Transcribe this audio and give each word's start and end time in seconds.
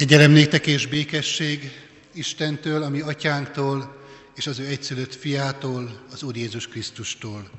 Kegyelem 0.00 0.30
néktek 0.30 0.66
és 0.66 0.86
békesség 0.86 1.70
Istentől, 2.12 2.82
ami 2.82 3.00
atyánktól, 3.00 3.96
és 4.36 4.46
az 4.46 4.58
ő 4.58 4.66
egyszülött 4.66 5.14
fiától, 5.14 6.06
az 6.12 6.22
Úr 6.22 6.36
Jézus 6.36 6.68
Krisztustól. 6.68 7.50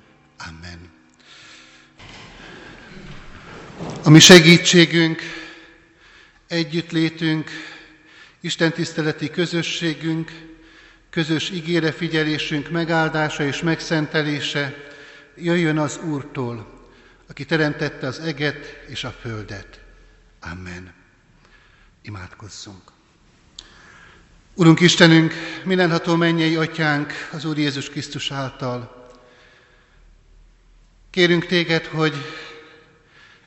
Amen. 0.47 0.79
A 4.03 4.09
mi 4.09 4.19
segítségünk, 4.19 5.21
együttlétünk, 6.47 7.49
Isten 8.39 8.71
tiszteleti 8.71 9.29
közösségünk, 9.29 10.31
közös 11.09 11.49
ígére 11.49 11.91
figyelésünk 11.91 12.69
megáldása 12.69 13.43
és 13.43 13.61
megszentelése 13.61 14.87
jöjjön 15.35 15.77
az 15.77 15.99
Úrtól, 16.03 16.89
aki 17.27 17.45
teremtette 17.45 18.07
az 18.07 18.19
eget 18.19 18.83
és 18.87 19.03
a 19.03 19.15
földet. 19.21 19.79
Amen. 20.39 20.99
Imádkozzunk. 22.03 22.81
Urunk 24.53 24.79
Istenünk, 24.79 25.33
mindenható 25.63 26.15
mennyei 26.15 26.55
atyánk 26.55 27.13
az 27.31 27.45
Úr 27.45 27.57
Jézus 27.57 27.89
Krisztus 27.89 28.31
által. 28.31 29.09
Kérünk 31.09 31.45
téged, 31.45 31.85
hogy 31.85 32.13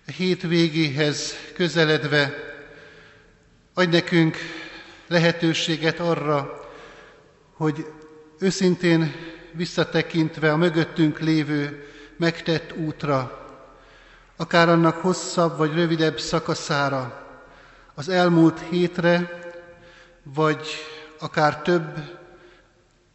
a 0.06 0.10
hét 0.10 0.42
végéhez 0.42 1.34
közeledve 1.54 2.34
adj 3.74 3.90
nekünk 3.90 4.36
lehetőséget 5.06 6.00
arra, 6.00 6.70
hogy 7.52 7.86
őszintén 8.38 9.14
visszatekintve 9.52 10.52
a 10.52 10.56
mögöttünk 10.56 11.18
lévő 11.18 11.88
megtett 12.16 12.76
útra, 12.76 13.46
akár 14.36 14.68
annak 14.68 14.96
hosszabb 14.96 15.56
vagy 15.56 15.74
rövidebb 15.74 16.20
szakaszára, 16.20 17.23
az 17.94 18.08
elmúlt 18.08 18.60
hétre, 18.60 19.38
vagy 20.22 20.66
akár 21.18 21.62
több 21.62 21.98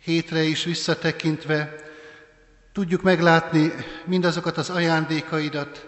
hétre 0.03 0.41
is 0.41 0.63
visszatekintve, 0.63 1.75
tudjuk 2.71 3.01
meglátni 3.01 3.73
mindazokat 4.05 4.57
az 4.57 4.69
ajándékaidat, 4.69 5.87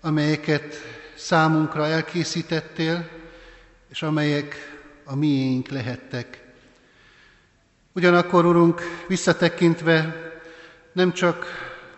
amelyeket 0.00 0.74
számunkra 1.16 1.86
elkészítettél, 1.86 3.08
és 3.90 4.02
amelyek 4.02 4.78
a 5.04 5.14
miénk 5.14 5.68
lehettek. 5.68 6.44
Ugyanakkor, 7.92 8.44
Urunk, 8.44 8.80
visszatekintve 9.08 10.16
nem 10.92 11.12
csak 11.12 11.46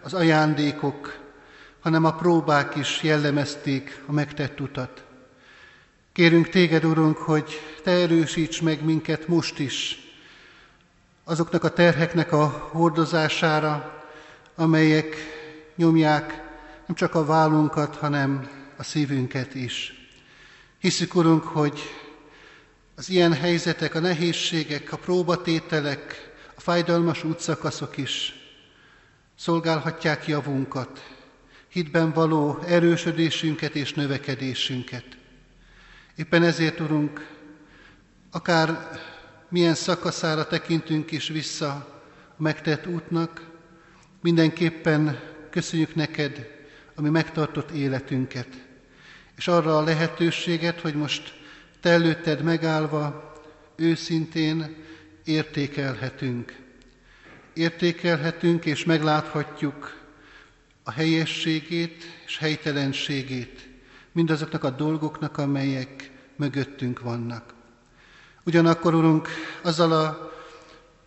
az 0.02 0.14
ajándékok, 0.14 1.18
hanem 1.80 2.04
a 2.04 2.14
próbák 2.14 2.74
is 2.74 3.02
jellemezték 3.02 4.02
a 4.06 4.12
megtett 4.12 4.60
utat. 4.60 5.07
Kérünk 6.18 6.48
téged, 6.48 6.84
Urunk, 6.84 7.16
hogy 7.16 7.60
te 7.82 7.90
erősíts 7.90 8.62
meg 8.62 8.84
minket 8.84 9.28
most 9.28 9.58
is 9.58 9.98
azoknak 11.24 11.64
a 11.64 11.72
terheknek 11.72 12.32
a 12.32 12.46
hordozására, 12.72 14.04
amelyek 14.54 15.16
nyomják 15.76 16.26
nem 16.86 16.96
csak 16.96 17.14
a 17.14 17.24
vállunkat, 17.24 17.96
hanem 17.96 18.50
a 18.76 18.82
szívünket 18.82 19.54
is. 19.54 20.08
Hiszük, 20.78 21.14
Urunk, 21.14 21.42
hogy 21.42 21.80
az 22.96 23.08
ilyen 23.08 23.32
helyzetek, 23.32 23.94
a 23.94 24.00
nehézségek, 24.00 24.92
a 24.92 24.96
próbatételek, 24.96 26.32
a 26.54 26.60
fájdalmas 26.60 27.24
útszakaszok 27.24 27.96
is 27.96 28.34
szolgálhatják 29.36 30.26
javunkat, 30.26 31.14
hitben 31.68 32.12
való 32.12 32.58
erősödésünket 32.66 33.74
és 33.74 33.92
növekedésünket. 33.94 35.18
Éppen 36.18 36.42
ezért, 36.42 36.80
Urunk, 36.80 37.26
akár 38.30 38.90
milyen 39.48 39.74
szakaszára 39.74 40.46
tekintünk 40.46 41.10
is 41.10 41.28
vissza 41.28 41.68
a 42.38 42.42
megtett 42.42 42.86
útnak, 42.86 43.46
mindenképpen 44.22 45.20
köszönjük 45.50 45.94
neked, 45.94 46.48
ami 46.94 47.08
megtartott 47.08 47.70
életünket, 47.70 48.48
és 49.36 49.48
arra 49.48 49.78
a 49.78 49.82
lehetőséget, 49.82 50.80
hogy 50.80 50.94
most 50.94 51.34
te 51.80 51.90
előtted 51.90 52.42
megállva 52.42 53.32
őszintén 53.76 54.76
értékelhetünk. 55.24 56.56
Értékelhetünk 57.54 58.64
és 58.64 58.84
megláthatjuk 58.84 60.06
a 60.82 60.90
helyességét 60.90 62.04
és 62.26 62.38
helytelenségét 62.38 63.67
mindazoknak 64.18 64.64
a 64.64 64.70
dolgoknak, 64.70 65.38
amelyek 65.38 66.10
mögöttünk 66.36 67.00
vannak. 67.00 67.54
Ugyanakkor, 68.44 68.94
Urunk, 68.94 69.28
azzal 69.62 69.92
a 69.92 70.32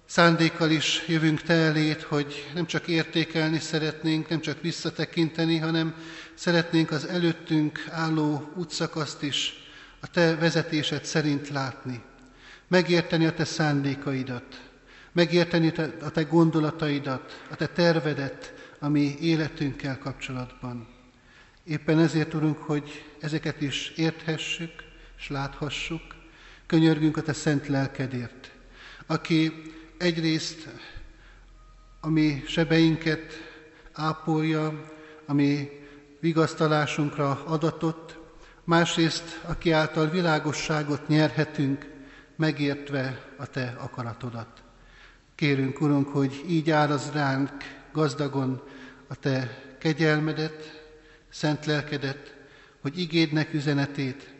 szándékkal 0.06 0.70
is 0.70 1.04
jövünk 1.08 1.42
Te 1.42 1.54
elét, 1.54 2.02
hogy 2.02 2.52
nem 2.54 2.66
csak 2.66 2.88
értékelni 2.88 3.60
szeretnénk, 3.60 4.30
nem 4.30 4.40
csak 4.40 4.62
visszatekinteni, 4.62 5.58
hanem 5.58 5.96
szeretnénk 6.34 6.92
az 6.92 7.06
előttünk 7.06 7.86
álló 7.90 8.52
útszakaszt 8.56 9.24
is 9.24 9.54
a 10.00 10.08
Te 10.08 10.36
vezetésed 10.36 11.06
szerint 11.06 11.50
látni. 11.50 12.02
Megérteni 12.68 13.26
a 13.26 13.34
Te 13.34 13.46
szándékaidat, 13.46 14.62
megérteni 15.12 15.74
a 16.02 16.10
Te 16.10 16.24
gondolataidat, 16.24 17.44
a 17.50 17.56
Te 17.56 17.68
tervedet, 17.68 18.54
ami 18.80 19.16
életünkkel 19.20 19.98
kapcsolatban. 19.98 21.00
Éppen 21.64 22.00
ezért, 22.00 22.34
Urunk, 22.34 22.58
hogy 22.58 23.04
ezeket 23.20 23.62
is 23.62 23.90
érthessük, 23.96 24.84
és 25.18 25.30
láthassuk, 25.30 26.02
könyörgünk 26.66 27.18
a 27.18 27.22
Te 27.22 27.34
szent 27.34 27.68
lelkedért, 27.68 28.52
aki 29.06 29.52
egyrészt 29.98 30.68
ami 32.02 32.44
sebeinket 32.48 33.34
ápolja, 33.94 34.92
ami 35.26 35.70
vigasztalásunkra 36.20 37.44
adatott, 37.46 38.18
másrészt 38.64 39.40
aki 39.46 39.72
által 39.72 40.10
világosságot 40.10 41.08
nyerhetünk, 41.08 41.90
megértve 42.36 43.30
a 43.38 43.46
Te 43.46 43.76
akaratodat. 43.80 44.64
Kérünk, 45.36 45.82
Urunk, 45.82 46.08
hogy 46.08 46.44
így 46.48 46.72
áraz 46.72 47.12
ránk 47.12 47.52
gazdagon 47.92 48.62
a 49.08 49.16
Te 49.16 49.64
kegyelmedet, 49.80 50.81
szent 51.32 51.66
lelkedet, 51.66 52.36
hogy 52.82 53.00
igédnek 53.00 53.54
üzenetét 53.54 54.34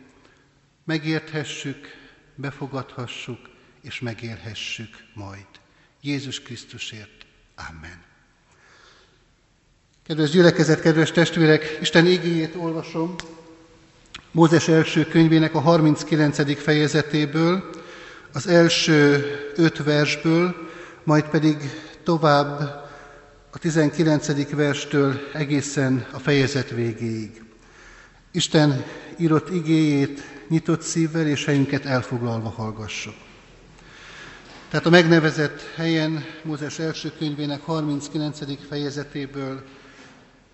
megérthessük, 0.84 1.86
befogadhassuk 2.34 3.38
és 3.82 4.00
megérhessük 4.00 5.04
majd. 5.14 5.46
Jézus 6.00 6.40
Krisztusért. 6.40 7.26
Amen. 7.68 8.02
Kedves 10.06 10.30
gyülekezet, 10.30 10.80
kedves 10.80 11.10
testvérek, 11.10 11.78
Isten 11.80 12.06
igéjét 12.06 12.54
olvasom 12.54 13.14
Mózes 14.34 14.68
első 14.68 15.06
könyvének 15.06 15.54
a 15.54 15.60
39. 15.60 16.62
fejezetéből, 16.62 17.70
az 18.32 18.46
első 18.46 19.24
öt 19.56 19.84
versből, 19.84 20.54
majd 21.04 21.24
pedig 21.24 21.56
tovább 22.02 22.82
a 23.54 23.58
19. 23.58 24.50
verstől 24.50 25.20
egészen 25.32 26.06
a 26.12 26.18
fejezet 26.18 26.70
végéig. 26.70 27.42
Isten 28.30 28.84
írott 29.18 29.50
igéjét 29.50 30.22
nyitott 30.48 30.82
szívvel 30.82 31.26
és 31.26 31.44
helyünket 31.44 31.84
elfoglalva 31.84 32.48
hallgassuk. 32.48 33.14
Tehát 34.68 34.86
a 34.86 34.90
megnevezett 34.90 35.60
helyen 35.74 36.24
Mózes 36.42 36.78
első 36.78 37.12
könyvének 37.18 37.60
39. 37.62 38.38
fejezetéből 38.68 39.62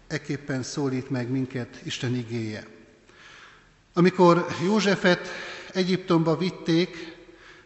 eképpen 0.06 0.62
szólít 0.62 1.10
meg 1.10 1.30
minket 1.30 1.80
Isten 1.82 2.14
igéje. 2.14 2.66
Amikor 3.92 4.46
Józsefet 4.64 5.28
Egyiptomba 5.72 6.36
vitték, 6.36 7.16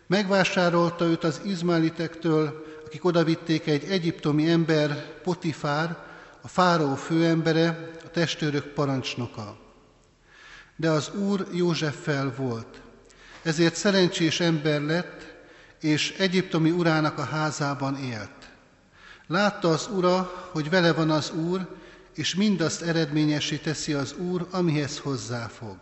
megvásárolta 0.06 1.04
őt 1.04 1.24
az 1.24 1.40
izmálitektől, 1.44 2.70
akik 2.92 3.04
odavitték 3.04 3.66
egy 3.66 3.84
egyiptomi 3.84 4.50
ember, 4.50 5.20
Potifár, 5.22 5.96
a 6.40 6.48
fáraó 6.48 6.94
főembere, 6.94 7.90
a 8.04 8.10
testőrök 8.10 8.64
parancsnoka. 8.64 9.58
De 10.76 10.90
az 10.90 11.10
úr 11.14 11.46
Józseffel 11.52 12.34
volt, 12.36 12.80
ezért 13.42 13.74
szerencsés 13.74 14.40
ember 14.40 14.80
lett, 14.80 15.34
és 15.80 16.14
egyiptomi 16.18 16.70
urának 16.70 17.18
a 17.18 17.24
házában 17.24 17.96
élt. 17.96 18.50
Látta 19.26 19.68
az 19.68 19.88
ura, 19.92 20.48
hogy 20.52 20.70
vele 20.70 20.92
van 20.92 21.10
az 21.10 21.30
úr, 21.30 21.68
és 22.14 22.34
mindazt 22.34 22.82
eredményesé 22.82 23.56
teszi 23.56 23.92
az 23.92 24.14
úr, 24.16 24.46
amihez 24.50 24.98
hozzáfog. 24.98 25.76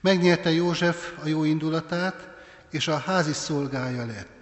Megnyerte 0.00 0.50
József 0.50 1.12
a 1.22 1.28
jó 1.28 1.44
indulatát, 1.44 2.28
és 2.70 2.88
a 2.88 2.96
házi 2.96 3.32
szolgája 3.32 4.06
lett. 4.06 4.41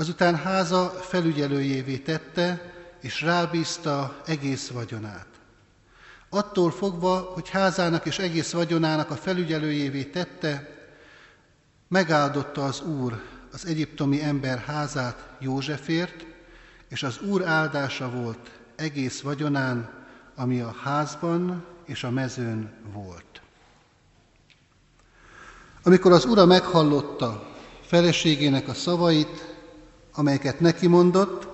Azután 0.00 0.36
háza 0.36 0.88
felügyelőjévé 0.88 1.96
tette, 1.96 2.72
és 3.00 3.22
rábízta 3.22 4.20
egész 4.26 4.68
vagyonát. 4.68 5.26
Attól 6.28 6.70
fogva, 6.70 7.18
hogy 7.34 7.48
házának 7.48 8.06
és 8.06 8.18
egész 8.18 8.52
vagyonának 8.52 9.10
a 9.10 9.16
felügyelőjévé 9.16 10.04
tette, 10.04 10.78
megáldotta 11.88 12.64
az 12.64 12.80
Úr 12.80 13.22
az 13.52 13.66
egyiptomi 13.66 14.22
ember 14.22 14.58
házát 14.58 15.28
Józsefért, 15.38 16.26
és 16.88 17.02
az 17.02 17.20
Úr 17.20 17.46
áldása 17.46 18.10
volt 18.10 18.50
egész 18.76 19.20
vagyonán, 19.20 19.90
ami 20.36 20.60
a 20.60 20.74
házban 20.82 21.64
és 21.84 22.04
a 22.04 22.10
mezőn 22.10 22.72
volt. 22.92 23.40
Amikor 25.82 26.12
az 26.12 26.24
ura 26.24 26.46
meghallotta 26.46 27.48
feleségének 27.86 28.68
a 28.68 28.74
szavait, 28.74 29.49
amelyeket 30.14 30.60
neki 30.60 30.86
mondott, 30.86 31.48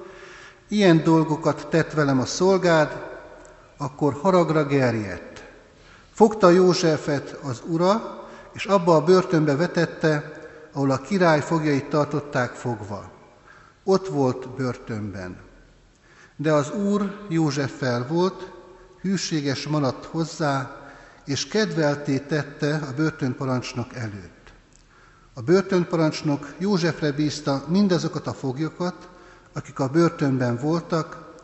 ilyen 0.69 1.03
dolgokat 1.03 1.67
tett 1.70 1.93
velem 1.93 2.20
a 2.20 2.25
szolgád, 2.25 3.05
akkor 3.76 4.12
haragra 4.12 4.64
gerjedt. 4.67 5.44
Fogta 6.12 6.50
Józsefet 6.50 7.38
az 7.43 7.62
ura, 7.67 8.25
és 8.53 8.64
abba 8.64 8.94
a 8.94 9.05
börtönbe 9.05 9.56
vetette, 9.56 10.32
ahol 10.73 10.91
a 10.91 11.00
király 11.00 11.41
fogjait 11.41 11.88
tartották 11.88 12.50
fogva. 12.50 13.11
Ott 13.85 14.08
volt 14.08 14.49
börtönben. 14.49 15.37
De 16.37 16.52
az 16.52 16.70
úr 16.70 17.26
Józseffel 17.29 18.06
volt, 18.06 18.52
hűséges 19.00 19.69
maradt 19.69 20.05
hozzá, 20.05 20.76
és 21.25 21.49
kedvelté 21.49 22.19
tette 22.19 22.75
a 22.75 22.94
börtönparancsnok 22.97 23.94
előtt. 23.94 24.36
A 25.38 25.43
börtönparancsnok 25.43 26.55
Józsefre 26.59 27.12
bízta 27.12 27.65
mindazokat 27.69 28.27
a 28.27 28.33
foglyokat, 28.33 29.09
akik 29.53 29.79
a 29.79 29.88
börtönben 29.88 30.56
voltak, 30.56 31.35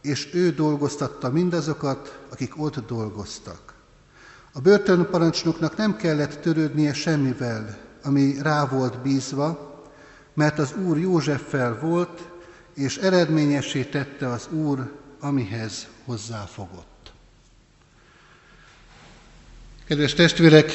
és 0.00 0.34
ő 0.34 0.50
dolgoztatta 0.50 1.30
mindazokat, 1.30 2.18
akik 2.28 2.60
ott 2.60 2.86
dolgoztak. 2.86 3.74
A 4.52 4.60
börtönparancsnoknak 4.60 5.76
nem 5.76 5.96
kellett 5.96 6.40
törődnie 6.40 6.92
semmivel, 6.92 7.78
ami 8.02 8.34
rá 8.42 8.66
volt 8.66 8.98
bízva, 8.98 9.80
mert 10.34 10.58
az 10.58 10.74
Úr 10.86 10.98
Józseffel 10.98 11.78
volt, 11.80 12.28
és 12.74 12.96
eredményessé 12.96 13.84
tette 13.84 14.28
az 14.28 14.48
Úr, 14.50 14.92
amihez 15.20 15.86
hozzáfogott. 16.04 17.12
Kedves 19.84 20.14
testvérek, 20.14 20.72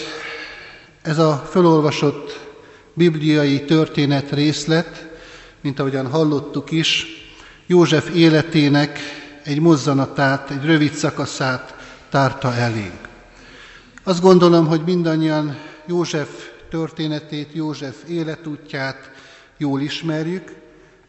ez 1.02 1.18
a 1.18 1.38
felolvasott 1.38 2.52
bibliai 2.94 3.64
történet 3.66 4.32
részlet, 4.32 5.10
mint 5.62 5.80
ahogyan 5.80 6.08
hallottuk 6.08 6.72
is, 6.72 7.06
József 7.66 8.16
életének 8.16 9.00
egy 9.44 9.60
mozzanatát, 9.60 10.50
egy 10.50 10.66
rövid 10.66 10.94
szakaszát 10.94 11.76
tárta 12.10 12.54
elénk. 12.54 13.10
Azt 14.04 14.22
gondolom, 14.22 14.68
hogy 14.68 14.82
mindannyian 14.86 15.58
József 15.86 16.30
történetét, 16.70 17.50
József 17.54 17.96
életútját 18.10 19.12
jól 19.58 19.82
ismerjük. 19.82 20.56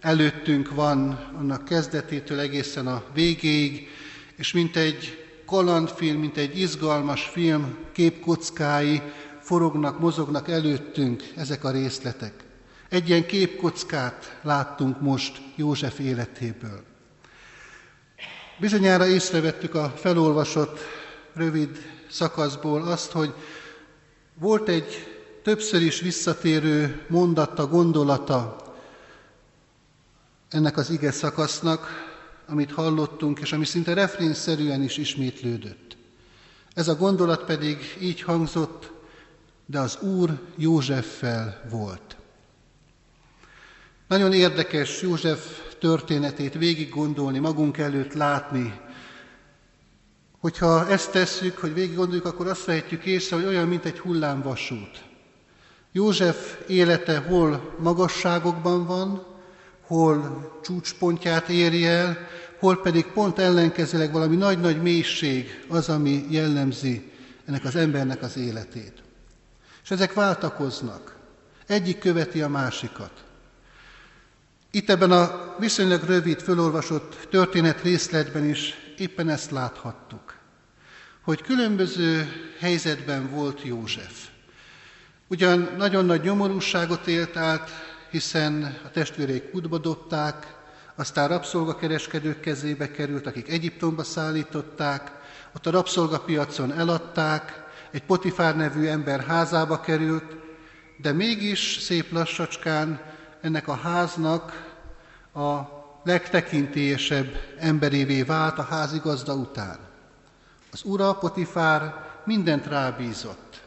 Előttünk 0.01 0.75
van 0.75 1.31
annak 1.39 1.65
kezdetétől 1.65 2.39
egészen 2.39 2.87
a 2.87 3.03
végéig, 3.15 3.89
és 4.37 4.53
mint 4.53 4.77
egy 4.77 5.25
kalandfilm, 5.47 6.21
mint 6.21 6.37
egy 6.37 6.59
izgalmas 6.59 7.23
film 7.33 7.77
képkockái 7.93 9.03
forognak, 9.45 9.99
mozognak 9.99 10.49
előttünk 10.49 11.33
ezek 11.37 11.65
a 11.65 11.71
részletek. 11.71 12.45
Egy 12.89 13.09
ilyen 13.09 13.27
képkockát 13.27 14.39
láttunk 14.43 15.01
most 15.01 15.41
József 15.57 15.99
életéből. 15.99 16.83
Bizonyára 18.59 19.07
észrevettük 19.07 19.75
a 19.75 19.93
felolvasott 19.97 20.79
rövid 21.35 21.79
szakaszból 22.11 22.83
azt, 22.83 23.11
hogy 23.11 23.35
volt 24.35 24.69
egy 24.69 25.07
többször 25.43 25.83
is 25.83 26.01
visszatérő 26.01 27.05
mondata, 27.09 27.67
gondolata 27.67 28.57
ennek 30.49 30.77
az 30.77 30.91
ige 30.91 31.11
szakasznak, 31.11 31.89
amit 32.47 32.73
hallottunk, 32.73 33.39
és 33.41 33.53
ami 33.53 33.65
szinte 33.65 33.95
refrénszerűen 33.95 34.83
is 34.83 34.97
ismétlődött. 34.97 35.97
Ez 36.75 36.89
a 36.89 36.97
gondolat 36.97 37.45
pedig 37.45 37.97
így 38.01 38.23
hangzott, 38.23 38.94
de 39.67 39.79
az 39.79 39.99
Úr 40.01 40.41
Józseffel 40.57 41.63
volt. 41.71 42.17
Nagyon 44.09 44.33
érdekes 44.33 45.03
József 45.03 45.63
történetét 45.79 46.55
végig 46.55 46.89
gondolni, 46.89 47.39
magunk 47.39 47.79
előtt 47.79 48.13
látni. 48.13 48.81
Hogyha 50.41 50.89
ezt 50.89 51.11
tesszük, 51.11 51.59
hogy 51.59 51.75
végig 51.75 51.97
gondoljuk, 51.97 52.25
akkor 52.25 52.47
azt 52.47 52.65
vehetjük 52.65 53.05
észre, 53.05 53.37
hogy 53.37 53.45
olyan, 53.45 53.69
mint 53.69 53.85
egy 53.85 53.99
hullámvasút. 53.99 55.03
József 55.93 56.59
élete 56.69 57.19
hol 57.19 57.75
magasságokban 57.79 58.87
van, 58.87 59.27
hol 59.87 60.51
csúcspontját 60.63 61.49
éri 61.49 61.87
el, 61.87 62.29
hol 62.59 62.81
pedig 62.81 63.07
pont 63.07 63.39
ellenkezőleg 63.39 64.13
valami 64.13 64.37
nagy-nagy 64.37 64.83
mélység 64.83 65.65
az, 65.69 65.89
ami 65.89 66.25
jellemzi 66.31 67.11
ennek 67.45 67.65
az 67.65 67.77
embernek 67.77 68.23
az 68.23 68.37
életét. 68.37 69.03
És 69.85 69.91
ezek 69.91 70.13
váltakoznak. 70.13 71.17
Egyik 71.67 71.99
követi 71.99 72.43
a 72.43 72.49
másikat. 72.49 73.25
Itt 74.71 74.91
ebben 74.91 75.11
a 75.11 75.55
viszonylag 75.59 76.03
rövid, 76.03 76.41
fölolvasott 76.41 77.27
történet 77.31 77.83
részletben 77.83 78.45
is 78.45 78.75
éppen 78.97 79.29
ezt 79.29 79.51
láthattuk, 79.51 80.35
hogy 81.23 81.43
különböző 81.43 82.29
helyzetben 82.59 83.31
volt 83.31 83.63
József. 83.63 84.29
Ugyan 85.29 85.69
nagyon 85.77 86.05
nagy 86.05 86.23
nyomorúságot 86.23 87.07
élt 87.07 87.37
át, 87.37 87.71
hiszen 88.11 88.79
a 88.85 88.91
testvéreik 88.91 89.51
kutba 89.51 89.79
dobták, 89.79 90.57
aztán 90.95 91.29
rabszolgakereskedők 91.29 92.41
kezébe 92.41 92.91
került, 92.91 93.27
akik 93.27 93.49
Egyiptomba 93.49 94.05
szállították, 94.05 95.13
ott 95.55 95.67
a 95.67 95.71
rabszolgapiacon 95.71 96.73
eladták, 96.73 97.64
egy 97.95 98.05
Potifár 98.05 98.57
nevű 98.57 98.87
ember 98.87 99.21
házába 99.21 99.81
került, 99.81 100.37
de 100.97 101.13
mégis 101.13 101.79
szép 101.81 102.13
lassacskán 102.13 103.01
ennek 103.41 103.69
a 103.69 103.75
háznak 103.75 104.75
a 105.35 105.61
legtekintélyesebb 106.05 107.41
emberévé 107.59 108.23
vált 108.23 108.59
a 108.59 108.63
házigazda 108.63 109.35
után. 109.35 109.79
Az 110.73 110.81
ura 110.85 111.15
Potifár 111.15 111.95
mindent 112.25 112.67
rábízott, 112.67 113.63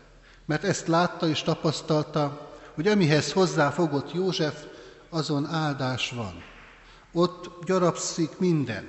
mert 0.45 0.63
ezt 0.63 0.87
látta 0.87 1.27
és 1.27 1.41
tapasztalta, 1.41 2.51
hogy 2.73 2.87
amihez 2.87 3.31
hozzáfogott 3.31 4.13
József, 4.13 4.63
azon 5.09 5.45
áldás 5.45 6.11
van. 6.11 6.43
Ott 7.13 7.65
gyarapszik 7.65 8.39
minden. 8.39 8.85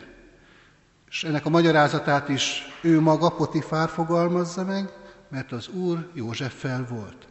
És 1.08 1.24
ennek 1.24 1.46
a 1.46 1.50
magyarázatát 1.50 2.28
is 2.28 2.62
ő 2.82 3.00
maga, 3.00 3.28
Potifár 3.28 3.88
fogalmazza 3.88 4.64
meg, 4.64 4.97
mert 5.28 5.52
az 5.52 5.68
Úr 5.68 6.08
Józseffel 6.14 6.86
volt. 6.88 7.26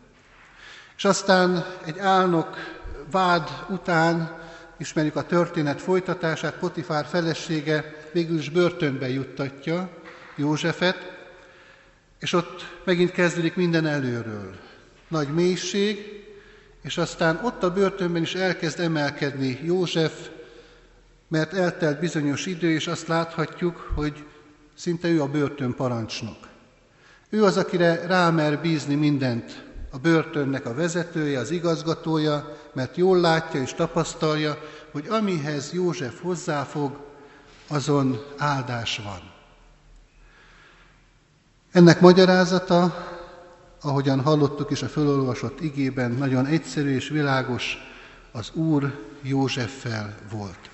És 0.98 1.06
aztán 1.06 1.66
egy 1.86 2.00
álnok 2.00 2.58
vád 3.12 3.50
után 3.70 4.40
ismerjük 4.78 5.16
a 5.16 5.26
történet 5.26 5.82
folytatását, 5.82 6.58
Potifár 6.58 7.06
felesége 7.06 7.96
végül 8.12 8.38
is 8.38 8.50
börtönbe 8.50 9.10
juttatja 9.10 9.90
Józsefet, 10.36 11.16
és 12.20 12.34
ott 12.34 12.66
megint 12.84 13.12
kezdődik 13.12 13.56
minden 13.56 13.86
előről. 13.86 14.56
Nagy 15.08 15.28
mélység, 15.34 16.26
és 16.82 16.98
aztán 16.98 17.40
ott 17.44 17.64
a 17.64 17.74
börtönben 17.74 18.22
is 18.22 18.36
elkezd 18.36 18.80
emelkedni 18.80 19.60
József, 19.64 20.30
mert 21.28 21.54
eltelt 21.54 22.00
bizonyos 22.00 22.46
idő, 22.46 22.72
és 22.72 22.88
azt 22.88 23.08
láthatjuk, 23.08 23.92
hogy 23.96 24.26
szinte 24.74 25.08
ő 25.08 25.22
a 25.22 25.28
börtön 25.28 25.76
parancsnok. 25.76 26.47
Ő 27.30 27.44
az, 27.44 27.58
akire 27.58 28.06
rámer 28.06 28.62
bízni 28.62 28.96
mindent, 28.96 29.66
a 29.92 29.98
börtönnek 29.98 30.66
a 30.66 30.74
vezetője, 30.74 31.40
az 31.40 31.52
igazgatója, 31.52 32.58
mert 32.74 32.98
jól 32.98 33.20
látja 33.20 33.62
és 33.62 33.74
tapasztalja, 33.74 34.58
hogy 34.92 35.08
amihez 35.08 35.74
József 35.74 36.22
hozzáfog, 36.22 37.06
azon 37.68 38.24
áldás 38.38 39.02
van. 39.04 39.32
Ennek 41.72 42.00
magyarázata, 42.00 43.08
ahogyan 43.82 44.22
hallottuk 44.22 44.72
is 44.72 44.82
a 44.82 44.88
fölolvasott 44.88 45.62
igében, 45.62 46.12
nagyon 46.12 46.46
egyszerű 46.46 46.96
és 46.96 47.10
világos, 47.10 47.78
az 48.32 48.52
Úr 48.54 49.06
Józseffel 49.22 50.16
volt. 50.32 50.70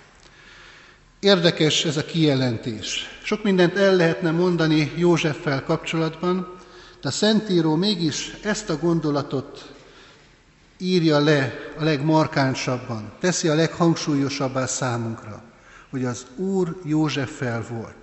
Érdekes 1.23 1.85
ez 1.85 1.97
a 1.97 2.05
kijelentés. 2.05 3.19
Sok 3.23 3.43
mindent 3.43 3.77
el 3.77 3.95
lehetne 3.95 4.31
mondani 4.31 4.91
Józseffel 4.95 5.63
kapcsolatban, 5.63 6.55
de 7.01 7.07
a 7.07 7.11
Szentíró 7.11 7.75
mégis 7.75 8.37
ezt 8.41 8.69
a 8.69 8.77
gondolatot 8.77 9.73
írja 10.77 11.19
le 11.19 11.53
a 11.79 11.83
legmarkánsabban, 11.83 13.11
teszi 13.19 13.47
a 13.47 13.55
leghangsúlyosabbá 13.55 14.65
számunkra, 14.65 15.43
hogy 15.89 16.05
az 16.05 16.25
Úr 16.35 16.79
Józseffel 16.85 17.65
volt. 17.69 17.95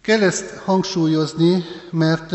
Kell 0.00 0.22
ezt 0.22 0.56
hangsúlyozni, 0.56 1.64
mert 1.90 2.32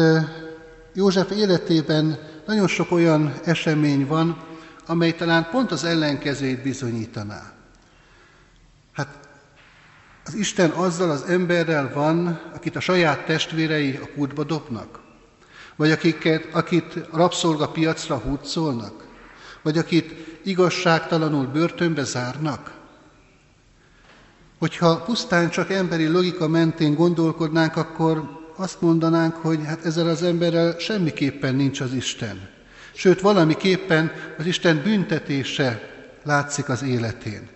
József 0.93 1.31
életében 1.31 2.19
nagyon 2.45 2.67
sok 2.67 2.91
olyan 2.91 3.33
esemény 3.43 4.07
van, 4.07 4.43
amely 4.85 5.15
talán 5.15 5.47
pont 5.51 5.71
az 5.71 5.83
ellenkezőjét 5.83 6.61
bizonyítaná. 6.61 7.56
Az 10.27 10.33
Isten 10.33 10.69
azzal 10.69 11.09
az 11.09 11.21
emberrel 11.21 11.91
van, 11.93 12.41
akit 12.55 12.75
a 12.75 12.79
saját 12.79 13.25
testvérei 13.25 13.99
a 14.03 14.09
kútba 14.15 14.43
dobnak? 14.43 14.99
Vagy 15.75 15.91
akiket, 15.91 16.47
akit 16.51 16.93
rabszolga 17.13 17.67
piacra 17.67 18.17
húzolnak? 18.17 19.07
Vagy 19.61 19.77
akit 19.77 20.39
igazságtalanul 20.43 21.45
börtönbe 21.45 22.03
zárnak? 22.03 22.71
Hogyha 24.59 25.01
pusztán 25.01 25.49
csak 25.49 25.71
emberi 25.71 26.07
logika 26.07 26.47
mentén 26.47 26.95
gondolkodnánk, 26.95 27.75
akkor 27.75 28.23
azt 28.55 28.81
mondanánk, 28.81 29.35
hogy 29.35 29.59
hát 29.65 29.85
ezzel 29.85 30.07
az 30.07 30.23
emberrel 30.23 30.79
semmiképpen 30.79 31.55
nincs 31.55 31.79
az 31.79 31.93
Isten. 31.93 32.49
Sőt, 32.93 33.21
valamiképpen 33.21 34.11
az 34.37 34.45
Isten 34.45 34.81
büntetése 34.83 35.81
látszik 36.23 36.69
az 36.69 36.83
életén. 36.83 37.55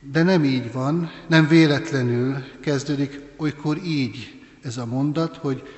De 0.00 0.22
nem 0.22 0.44
így 0.44 0.72
van, 0.72 1.10
nem 1.26 1.48
véletlenül 1.48 2.44
kezdődik 2.60 3.20
olykor 3.36 3.76
így 3.84 4.42
ez 4.62 4.76
a 4.76 4.86
mondat, 4.86 5.36
hogy 5.36 5.68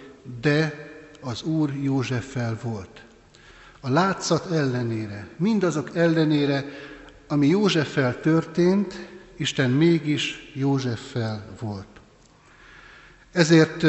de 0.40 0.90
az 1.20 1.42
Úr 1.42 1.72
Józseffel 1.82 2.58
volt. 2.62 3.04
A 3.80 3.90
látszat 3.90 4.52
ellenére, 4.52 5.28
mindazok 5.36 5.96
ellenére, 5.96 6.64
ami 7.28 7.46
Józseffel 7.46 8.20
történt, 8.20 9.08
Isten 9.36 9.70
mégis 9.70 10.50
Józseffel 10.54 11.44
volt. 11.60 11.86
Ezért 13.32 13.84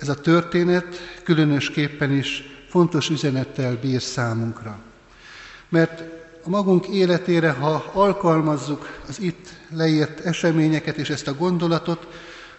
ez 0.00 0.08
a 0.08 0.14
történet 0.14 0.96
különösképpen 1.22 2.12
is 2.12 2.44
fontos 2.68 3.10
üzenettel 3.10 3.76
bír 3.76 4.02
számunkra. 4.02 4.80
Mert 5.68 6.19
a 6.44 6.48
magunk 6.48 6.86
életére, 6.86 7.50
ha 7.50 7.90
alkalmazzuk 7.92 9.00
az 9.08 9.20
itt 9.20 9.48
leírt 9.70 10.20
eseményeket 10.20 10.96
és 10.96 11.10
ezt 11.10 11.28
a 11.28 11.34
gondolatot, 11.34 12.06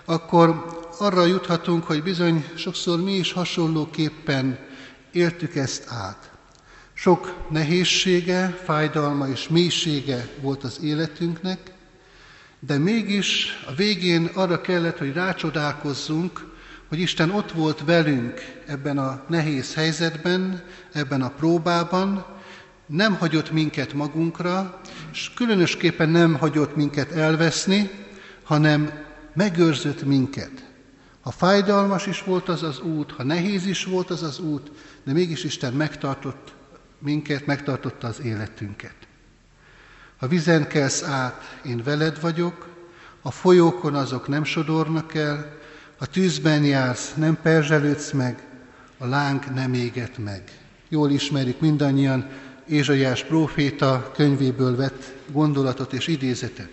akkor 0.05 0.65
arra 1.00 1.25
juthatunk, 1.25 1.83
hogy 1.83 2.03
bizony 2.03 2.45
sokszor 2.55 3.01
mi 3.03 3.13
is 3.13 3.31
hasonlóképpen 3.31 4.59
éltük 5.11 5.55
ezt 5.55 5.85
át. 5.89 6.31
Sok 6.93 7.35
nehézsége, 7.50 8.59
fájdalma 8.63 9.27
és 9.27 9.47
mélysége 9.47 10.27
volt 10.41 10.63
az 10.63 10.79
életünknek, 10.83 11.73
de 12.59 12.77
mégis 12.77 13.47
a 13.67 13.73
végén 13.75 14.29
arra 14.33 14.61
kellett, 14.61 14.97
hogy 14.97 15.13
rácsodálkozzunk, 15.13 16.50
hogy 16.89 17.00
Isten 17.00 17.31
ott 17.31 17.51
volt 17.51 17.83
velünk 17.85 18.61
ebben 18.65 18.97
a 18.97 19.23
nehéz 19.27 19.73
helyzetben, 19.73 20.63
ebben 20.91 21.21
a 21.21 21.29
próbában, 21.29 22.25
nem 22.91 23.15
hagyott 23.15 23.51
minket 23.51 23.93
magunkra, 23.93 24.81
és 25.12 25.31
különösképpen 25.36 26.10
nem 26.10 26.36
hagyott 26.36 26.75
minket 26.75 27.12
elveszni, 27.12 27.89
hanem 28.43 28.91
megőrzött 29.33 30.03
minket. 30.03 30.51
Ha 31.21 31.31
fájdalmas 31.31 32.05
is 32.07 32.24
volt 32.24 32.50
az 32.50 32.63
az 32.63 32.79
út, 32.79 33.12
ha 33.12 33.24
nehéz 33.24 33.65
is 33.65 33.86
volt 33.86 34.10
az 34.10 34.24
az 34.24 34.39
út, 34.39 34.71
de 35.03 35.13
mégis 35.13 35.43
Isten 35.43 35.74
megtartott 35.74 36.53
minket, 37.00 37.45
megtartotta 37.45 38.07
az 38.07 38.21
életünket. 38.21 38.95
Ha 40.17 40.27
vizen 40.27 40.67
kelsz 40.67 41.03
át, 41.03 41.60
én 41.65 41.81
veled 41.83 42.21
vagyok, 42.21 42.69
a 43.21 43.31
folyókon 43.31 43.95
azok 43.95 44.27
nem 44.27 44.43
sodornak 44.43 45.15
el, 45.15 45.57
a 45.98 46.05
tűzben 46.05 46.63
jársz, 46.63 47.13
nem 47.13 47.38
perzselődsz 47.41 48.12
meg, 48.12 48.43
a 48.98 49.05
láng 49.05 49.53
nem 49.53 49.74
éget 49.74 50.17
meg. 50.17 50.43
Jól 50.89 51.10
ismerik 51.10 51.60
mindannyian 51.60 52.29
Ézsaiás 52.71 53.23
próféta 53.23 54.11
könyvéből 54.15 54.75
vett 54.75 55.13
gondolatot 55.31 55.93
és 55.93 56.07
idézetet. 56.07 56.69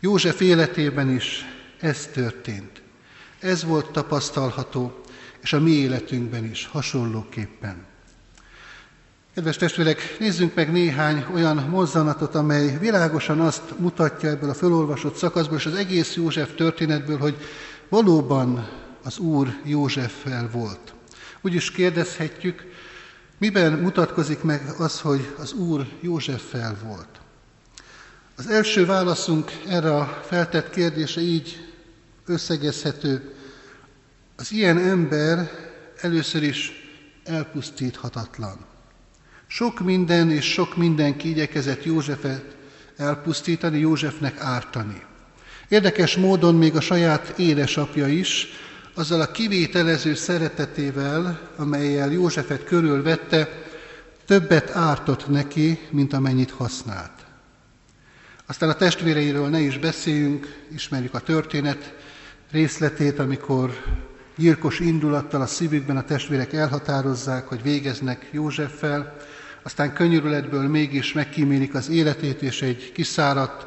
József 0.00 0.40
életében 0.40 1.14
is 1.14 1.44
ez 1.80 2.06
történt. 2.06 2.82
Ez 3.40 3.64
volt 3.64 3.90
tapasztalható, 3.90 5.00
és 5.42 5.52
a 5.52 5.60
mi 5.60 5.70
életünkben 5.70 6.44
is 6.44 6.66
hasonlóképpen. 6.66 7.84
Kedves 9.34 9.56
testvérek, 9.56 10.16
nézzünk 10.18 10.54
meg 10.54 10.72
néhány 10.72 11.24
olyan 11.34 11.56
mozzanatot, 11.56 12.34
amely 12.34 12.78
világosan 12.78 13.40
azt 13.40 13.78
mutatja 13.78 14.30
ebből 14.30 14.50
a 14.50 14.54
felolvasott 14.54 15.14
szakaszból, 15.14 15.56
és 15.56 15.66
az 15.66 15.74
egész 15.74 16.14
József 16.14 16.54
történetből, 16.54 17.18
hogy 17.18 17.36
valóban 17.88 18.68
az 19.02 19.18
Úr 19.18 19.48
Józseffel 19.64 20.48
volt. 20.52 20.94
Úgy 21.40 21.54
is 21.54 21.70
kérdezhetjük, 21.70 22.71
miben 23.42 23.72
mutatkozik 23.72 24.42
meg 24.42 24.62
az, 24.78 25.00
hogy 25.00 25.34
az 25.38 25.52
Úr 25.52 25.86
Józseffel 26.00 26.76
volt. 26.84 27.20
Az 28.36 28.46
első 28.46 28.86
válaszunk 28.86 29.50
erre 29.68 29.96
a 29.96 30.20
feltett 30.24 30.70
kérdése 30.70 31.20
így 31.20 31.68
összegezhető. 32.26 33.34
Az 34.36 34.52
ilyen 34.52 34.78
ember 34.78 35.50
először 36.00 36.42
is 36.42 36.72
elpusztíthatatlan. 37.24 38.56
Sok 39.46 39.80
minden 39.80 40.30
és 40.30 40.52
sok 40.52 40.76
mindenki 40.76 41.28
igyekezett 41.28 41.84
Józsefet 41.84 42.56
elpusztítani, 42.96 43.78
Józsefnek 43.78 44.40
ártani. 44.40 45.02
Érdekes 45.68 46.16
módon 46.16 46.54
még 46.54 46.76
a 46.76 46.80
saját 46.80 47.38
édesapja 47.38 48.08
is, 48.08 48.46
azzal 48.94 49.20
a 49.20 49.30
kivételező 49.30 50.14
szeretetével, 50.14 51.40
amelyel 51.56 52.12
Józsefet 52.12 52.64
körülvette, 52.64 53.48
többet 54.26 54.70
ártott 54.70 55.28
neki, 55.28 55.78
mint 55.90 56.12
amennyit 56.12 56.50
használt. 56.50 57.12
Aztán 58.46 58.68
a 58.68 58.74
testvéreiről 58.74 59.48
ne 59.48 59.60
is 59.60 59.78
beszéljünk, 59.78 60.64
ismerjük 60.74 61.14
a 61.14 61.20
történet 61.20 61.94
részletét, 62.50 63.18
amikor 63.18 63.70
gyilkos 64.36 64.80
indulattal 64.80 65.40
a 65.40 65.46
szívükben 65.46 65.96
a 65.96 66.04
testvérek 66.04 66.52
elhatározzák, 66.52 67.48
hogy 67.48 67.62
végeznek 67.62 68.28
Józseffel, 68.30 69.16
aztán 69.62 69.92
könyörületből 69.92 70.68
mégis 70.68 71.12
megkímélik 71.12 71.74
az 71.74 71.88
életét, 71.88 72.42
és 72.42 72.62
egy 72.62 72.92
kiszáradt, 72.92 73.66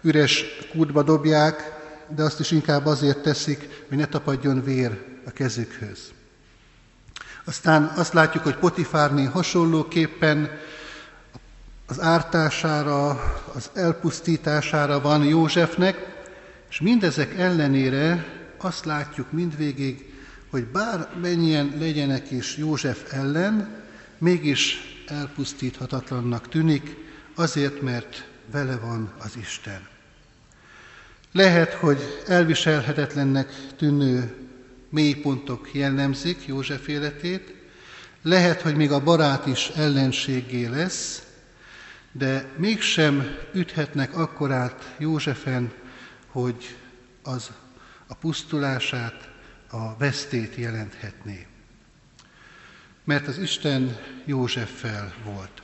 üres 0.00 0.44
kútba 0.72 1.02
dobják, 1.02 1.79
de 2.14 2.22
azt 2.22 2.40
is 2.40 2.50
inkább 2.50 2.86
azért 2.86 3.18
teszik, 3.18 3.84
hogy 3.88 3.98
ne 3.98 4.06
tapadjon 4.06 4.62
vér 4.62 5.04
a 5.26 5.30
kezükhöz. 5.30 6.12
Aztán 7.44 7.92
azt 7.96 8.12
látjuk, 8.12 8.42
hogy 8.42 8.56
Potifárné 8.56 9.24
hasonlóképpen 9.24 10.50
az 11.86 12.00
ártására, 12.00 13.08
az 13.54 13.70
elpusztítására 13.74 15.00
van 15.00 15.24
Józsefnek, 15.24 16.24
és 16.70 16.80
mindezek 16.80 17.38
ellenére 17.38 18.26
azt 18.56 18.84
látjuk 18.84 19.32
mindvégig, 19.32 20.14
hogy 20.50 20.64
bármennyien 20.64 21.74
legyenek 21.78 22.30
is 22.30 22.56
József 22.56 23.12
ellen, 23.12 23.82
mégis 24.18 24.78
elpusztíthatatlannak 25.06 26.48
tűnik, 26.48 26.96
azért, 27.34 27.80
mert 27.80 28.28
vele 28.50 28.76
van 28.76 29.12
az 29.18 29.36
Isten. 29.36 29.99
Lehet, 31.32 31.72
hogy 31.72 32.22
elviselhetetlennek 32.26 33.54
tűnő 33.76 34.36
mélypontok 34.88 35.74
jellemzik 35.74 36.46
József 36.46 36.88
életét, 36.88 37.54
lehet, 38.22 38.60
hogy 38.60 38.76
még 38.76 38.92
a 38.92 39.02
barát 39.02 39.46
is 39.46 39.68
ellenségé 39.68 40.66
lesz, 40.66 41.22
de 42.12 42.52
mégsem 42.56 43.36
üthetnek 43.54 44.16
akkorát 44.16 44.94
Józsefen, 44.98 45.72
hogy 46.26 46.76
az 47.22 47.50
a 48.06 48.14
pusztulását, 48.14 49.28
a 49.70 49.96
vesztét 49.96 50.54
jelenthetné. 50.54 51.46
Mert 53.04 53.26
az 53.26 53.38
Isten 53.38 53.96
Józseffel 54.24 55.14
volt. 55.24 55.62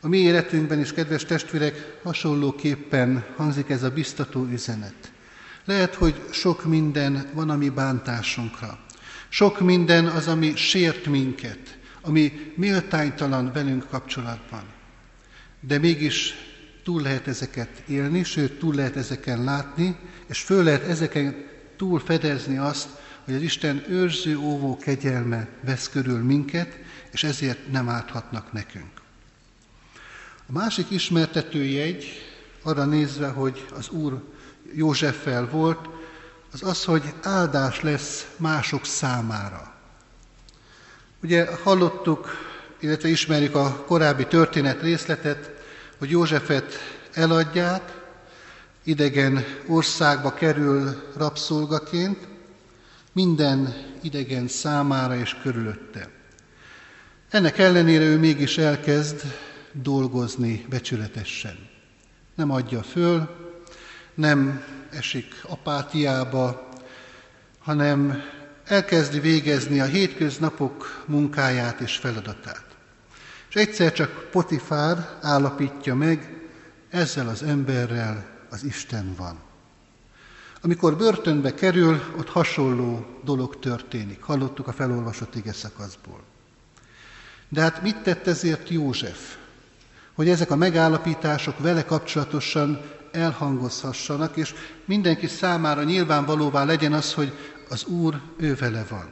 A 0.00 0.08
mi 0.08 0.18
életünkben 0.18 0.80
is, 0.80 0.92
kedves 0.92 1.24
testvérek, 1.24 1.98
hasonlóképpen 2.02 3.24
hangzik 3.36 3.68
ez 3.68 3.82
a 3.82 3.90
biztató 3.90 4.46
üzenet. 4.52 5.12
Lehet, 5.64 5.94
hogy 5.94 6.22
sok 6.30 6.64
minden 6.64 7.30
van 7.32 7.50
a 7.50 7.56
mi 7.56 7.68
bántásunkra. 7.68 8.78
Sok 9.28 9.60
minden 9.60 10.06
az, 10.06 10.28
ami 10.28 10.56
sért 10.56 11.06
minket, 11.06 11.78
ami 12.00 12.52
méltánytalan 12.54 13.52
velünk 13.52 13.88
kapcsolatban. 13.88 14.62
De 15.60 15.78
mégis 15.78 16.34
túl 16.84 17.02
lehet 17.02 17.26
ezeket 17.26 17.82
élni, 17.86 18.24
sőt, 18.24 18.58
túl 18.58 18.74
lehet 18.74 18.96
ezeken 18.96 19.44
látni, 19.44 19.96
és 20.26 20.40
föl 20.40 20.64
lehet 20.64 20.82
ezeken 20.82 21.46
túl 21.76 22.00
fedezni 22.00 22.58
azt, 22.58 22.88
hogy 23.24 23.34
az 23.34 23.42
Isten 23.42 23.84
őrző, 23.88 24.38
óvó 24.38 24.76
kegyelme 24.76 25.48
vesz 25.64 25.88
körül 25.88 26.22
minket, 26.22 26.78
és 27.12 27.24
ezért 27.24 27.70
nem 27.70 27.88
árthatnak 27.88 28.52
nekünk. 28.52 28.97
A 30.48 30.52
másik 30.52 30.90
ismertető 30.90 31.64
jegy, 31.64 32.06
arra 32.62 32.84
nézve, 32.84 33.28
hogy 33.28 33.66
az 33.76 33.88
Úr 33.88 34.22
Józseffel 34.74 35.48
volt, 35.50 35.88
az 36.52 36.62
az, 36.62 36.84
hogy 36.84 37.02
áldás 37.22 37.80
lesz 37.80 38.26
mások 38.36 38.84
számára. 38.84 39.74
Ugye 41.22 41.48
hallottuk 41.62 42.28
illetve 42.80 43.08
ismerjük 43.08 43.54
a 43.54 43.84
korábbi 43.86 44.26
történet 44.26 44.82
részletet, 44.82 45.50
hogy 45.98 46.10
Józsefet 46.10 46.72
eladják, 47.12 47.96
idegen 48.84 49.44
országba 49.66 50.34
kerül 50.34 51.02
rabszolgaként, 51.16 52.18
minden 53.12 53.74
idegen 54.02 54.48
számára 54.48 55.16
és 55.16 55.36
körülötte. 55.42 56.08
Ennek 57.30 57.58
ellenére 57.58 58.04
ő 58.04 58.18
mégis 58.18 58.58
elkezd 58.58 59.22
dolgozni 59.72 60.66
becsületesen. 60.68 61.68
Nem 62.34 62.50
adja 62.50 62.82
föl, 62.82 63.28
nem 64.14 64.64
esik 64.90 65.34
apátiába, 65.48 66.68
hanem 67.58 68.22
elkezdi 68.64 69.20
végezni 69.20 69.80
a 69.80 69.84
hétköznapok 69.84 71.04
munkáját 71.06 71.80
és 71.80 71.96
feladatát. 71.96 72.64
És 73.48 73.54
egyszer 73.54 73.92
csak 73.92 74.28
Potifár 74.30 75.18
állapítja 75.20 75.94
meg, 75.94 76.38
ezzel 76.90 77.28
az 77.28 77.42
emberrel 77.42 78.26
az 78.50 78.64
Isten 78.64 79.14
van. 79.16 79.38
Amikor 80.60 80.96
börtönbe 80.96 81.54
kerül, 81.54 82.02
ott 82.18 82.28
hasonló 82.28 83.06
dolog 83.24 83.58
történik. 83.58 84.22
Hallottuk 84.22 84.66
a 84.66 84.72
felolvasott 84.72 85.34
ige 85.34 85.52
szakaszból. 85.52 86.20
De 87.48 87.60
hát 87.60 87.82
mit 87.82 87.96
tett 87.96 88.26
ezért 88.26 88.68
József? 88.68 89.36
Hogy 90.18 90.28
ezek 90.28 90.50
a 90.50 90.56
megállapítások 90.56 91.58
vele 91.58 91.84
kapcsolatosan 91.84 92.80
elhangozhassanak, 93.12 94.36
és 94.36 94.54
mindenki 94.84 95.26
számára 95.26 95.82
nyilvánvalóvá 95.82 96.64
legyen 96.64 96.92
az, 96.92 97.14
hogy 97.14 97.32
az 97.68 97.84
Úr 97.84 98.20
ő 98.36 98.54
vele 98.54 98.84
van. 98.88 99.10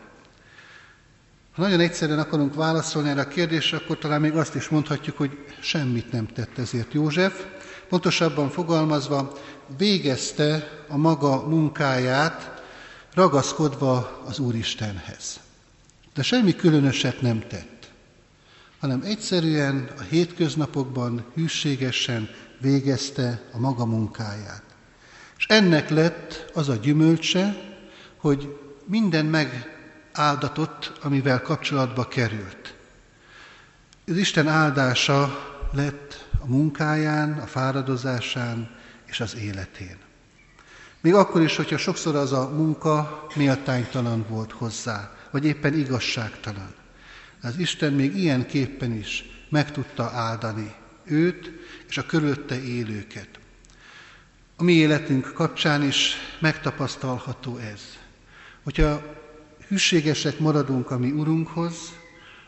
Ha 1.55 1.63
nagyon 1.63 1.81
egyszerűen 1.81 2.19
akarunk 2.19 2.55
válaszolni 2.55 3.09
erre 3.09 3.21
a 3.21 3.29
kérdésre, 3.29 3.77
akkor 3.77 3.99
talán 3.99 4.21
még 4.21 4.37
azt 4.37 4.55
is 4.55 4.69
mondhatjuk, 4.69 5.17
hogy 5.17 5.45
semmit 5.61 6.13
nem 6.13 6.27
tett 6.27 6.59
ezért 6.59 6.93
József. 6.93 7.45
Pontosabban 7.89 8.51
fogalmazva, 8.51 9.33
végezte 9.79 10.69
a 10.89 10.97
maga 10.97 11.49
munkáját, 11.49 12.63
ragaszkodva 13.15 14.23
az 14.27 14.39
Úristenhez. 14.39 15.41
De 16.15 16.23
semmi 16.23 16.57
különöset 16.57 17.21
nem 17.21 17.41
tett, 17.49 17.76
hanem 18.81 19.03
egyszerűen 19.05 19.91
a 19.99 20.03
hétköznapokban 20.03 21.25
hűségesen 21.35 22.29
végezte 22.61 23.43
a 23.53 23.59
maga 23.59 23.85
munkáját. 23.85 24.63
És 25.39 25.47
ennek 25.47 25.91
lett 25.91 26.51
az 26.55 26.69
a 26.69 26.75
gyümölcse, 26.75 27.57
hogy 28.17 28.59
minden 28.85 29.27
megáldatott, 29.27 30.93
amivel 31.03 31.43
kapcsolatba 31.43 32.09
került. 32.09 32.75
Az 34.07 34.17
Isten 34.17 34.49
áldása 34.49 35.39
lett 35.73 36.29
a 36.41 36.47
munkáján, 36.47 37.33
a 37.33 37.47
fáradozásán 37.47 38.71
és 39.07 39.21
az 39.21 39.37
életén. 39.37 39.97
Még 41.01 41.15
akkor 41.15 41.43
is, 41.43 41.57
hogyha 41.57 41.77
sokszor 41.77 42.17
az 42.17 42.33
a 42.33 42.49
munka 42.49 43.27
méltánytalan 43.35 44.27
volt 44.29 44.53
hozzá, 44.53 45.17
vagy 45.31 45.45
éppen 45.45 45.75
igazságtalan. 45.75 46.75
Az 47.43 47.59
Isten 47.59 47.93
még 47.93 48.17
ilyen 48.17 48.47
képpen 48.47 48.93
is 48.93 49.25
meg 49.49 49.73
tudta 49.73 50.11
áldani 50.11 50.75
őt 51.05 51.51
és 51.89 51.99
a 51.99 52.07
körülötte 52.07 52.63
élőket. 52.63 53.29
A 54.57 54.63
mi 54.63 54.73
életünk 54.73 55.33
kapcsán 55.35 55.83
is 55.83 56.15
megtapasztalható 56.41 57.57
ez. 57.57 57.81
Hogyha 58.63 59.03
hűségesek 59.69 60.39
maradunk 60.39 60.91
a 60.91 60.99
mi 60.99 61.11
Urunkhoz, 61.11 61.93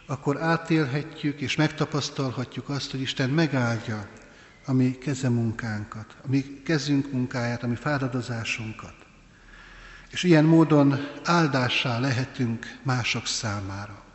akkor 0.06 0.42
átélhetjük 0.42 1.40
és 1.40 1.56
megtapasztalhatjuk 1.56 2.68
azt, 2.68 2.90
hogy 2.90 3.00
Isten 3.00 3.30
megáldja 3.30 4.08
a 4.64 4.72
mi 4.72 4.90
kezemunkánkat, 4.90 6.16
a 6.24 6.28
mi 6.28 6.62
kezünk 6.64 7.12
munkáját, 7.12 7.62
a 7.62 7.66
mi 7.66 7.74
fáradozásunkat. 7.74 8.94
És 10.10 10.22
ilyen 10.22 10.44
módon 10.44 11.08
áldássá 11.24 11.98
lehetünk 11.98 12.78
mások 12.82 13.26
számára. 13.26 14.07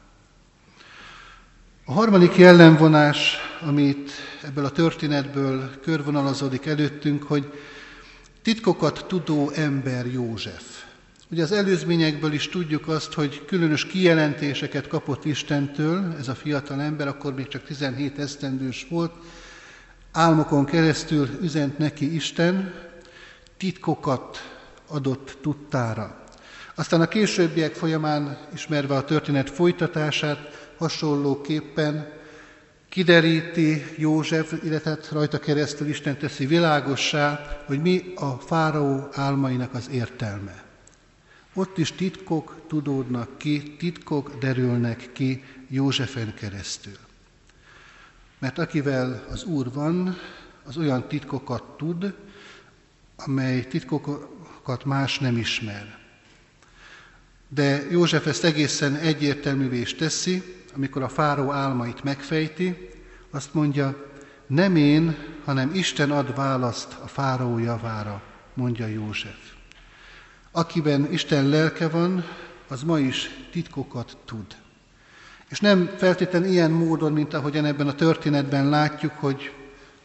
A 1.85 1.91
harmadik 1.91 2.35
jellemvonás, 2.35 3.35
amit 3.61 4.11
ebből 4.43 4.65
a 4.65 4.69
történetből 4.69 5.71
körvonalazódik 5.81 6.65
előttünk, 6.65 7.23
hogy 7.23 7.53
titkokat 8.41 9.05
tudó 9.07 9.49
ember 9.49 10.05
József. 10.05 10.63
Ugye 11.31 11.43
az 11.43 11.51
előzményekből 11.51 12.33
is 12.33 12.49
tudjuk 12.49 12.87
azt, 12.87 13.13
hogy 13.13 13.45
különös 13.45 13.85
kijelentéseket 13.85 14.87
kapott 14.87 15.25
Istentől, 15.25 16.15
ez 16.19 16.27
a 16.27 16.35
fiatal 16.35 16.81
ember, 16.81 17.07
akkor 17.07 17.33
még 17.33 17.47
csak 17.47 17.63
17 17.63 18.19
esztendős 18.19 18.87
volt, 18.89 19.13
álmokon 20.11 20.65
keresztül 20.65 21.29
üzent 21.41 21.77
neki 21.77 22.15
Isten, 22.15 22.73
titkokat 23.57 24.37
adott 24.87 25.37
tudtára. 25.41 26.23
Aztán 26.75 27.01
a 27.01 27.07
későbbiek 27.07 27.73
folyamán, 27.73 28.37
ismerve 28.53 28.95
a 28.95 29.05
történet 29.05 29.49
folytatását, 29.49 30.62
hasonlóképpen 30.83 32.11
kideríti 32.89 33.85
József, 33.97 34.53
illetve 34.63 34.97
rajta 35.11 35.39
keresztül 35.39 35.87
Isten 35.87 36.17
teszi 36.17 36.45
világossá, 36.45 37.39
hogy 37.65 37.81
mi 37.81 38.13
a 38.15 38.29
fáraó 38.29 39.07
álmainak 39.11 39.73
az 39.73 39.89
értelme. 39.89 40.63
Ott 41.53 41.77
is 41.77 41.91
titkok 41.91 42.61
tudódnak 42.67 43.37
ki, 43.37 43.75
titkok 43.77 44.37
derülnek 44.39 45.09
ki 45.13 45.43
Józsefen 45.67 46.33
keresztül. 46.33 46.97
Mert 48.39 48.59
akivel 48.59 49.25
az 49.29 49.43
Úr 49.43 49.71
van, 49.73 50.17
az 50.63 50.77
olyan 50.77 51.07
titkokat 51.07 51.63
tud, 51.77 52.13
amely 53.15 53.67
titkokat 53.67 54.85
más 54.85 55.19
nem 55.19 55.37
ismer. 55.37 55.97
De 57.47 57.85
József 57.91 58.25
ezt 58.25 58.43
egészen 58.43 58.95
egyértelművé 58.95 59.79
is 59.79 59.95
teszi, 59.95 60.62
amikor 60.75 61.03
a 61.03 61.09
fáró 61.09 61.51
álmait 61.51 62.03
megfejti, 62.03 62.89
azt 63.31 63.53
mondja, 63.53 64.11
nem 64.47 64.75
én, 64.75 65.17
hanem 65.45 65.73
Isten 65.73 66.11
ad 66.11 66.35
választ 66.35 66.97
a 67.03 67.07
fáró 67.07 67.57
javára, 67.57 68.21
mondja 68.53 68.87
József. 68.87 69.51
Akiben 70.51 71.11
Isten 71.11 71.47
lelke 71.47 71.87
van, 71.87 72.23
az 72.67 72.83
ma 72.83 72.99
is 72.99 73.29
titkokat 73.51 74.17
tud. 74.25 74.45
És 75.49 75.59
nem 75.59 75.89
feltétlenül 75.97 76.47
ilyen 76.47 76.71
módon, 76.71 77.13
mint 77.13 77.33
ahogyan 77.33 77.65
ebben 77.65 77.87
a 77.87 77.95
történetben 77.95 78.69
látjuk, 78.69 79.11
hogy 79.11 79.53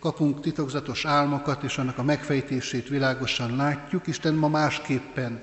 kapunk 0.01 0.41
titokzatos 0.41 1.05
álmokat, 1.05 1.63
és 1.63 1.79
annak 1.79 1.99
a 1.99 2.03
megfejtését 2.03 2.89
világosan 2.89 3.57
látjuk. 3.57 4.07
Isten 4.07 4.35
ma 4.35 4.49
másképpen 4.49 5.43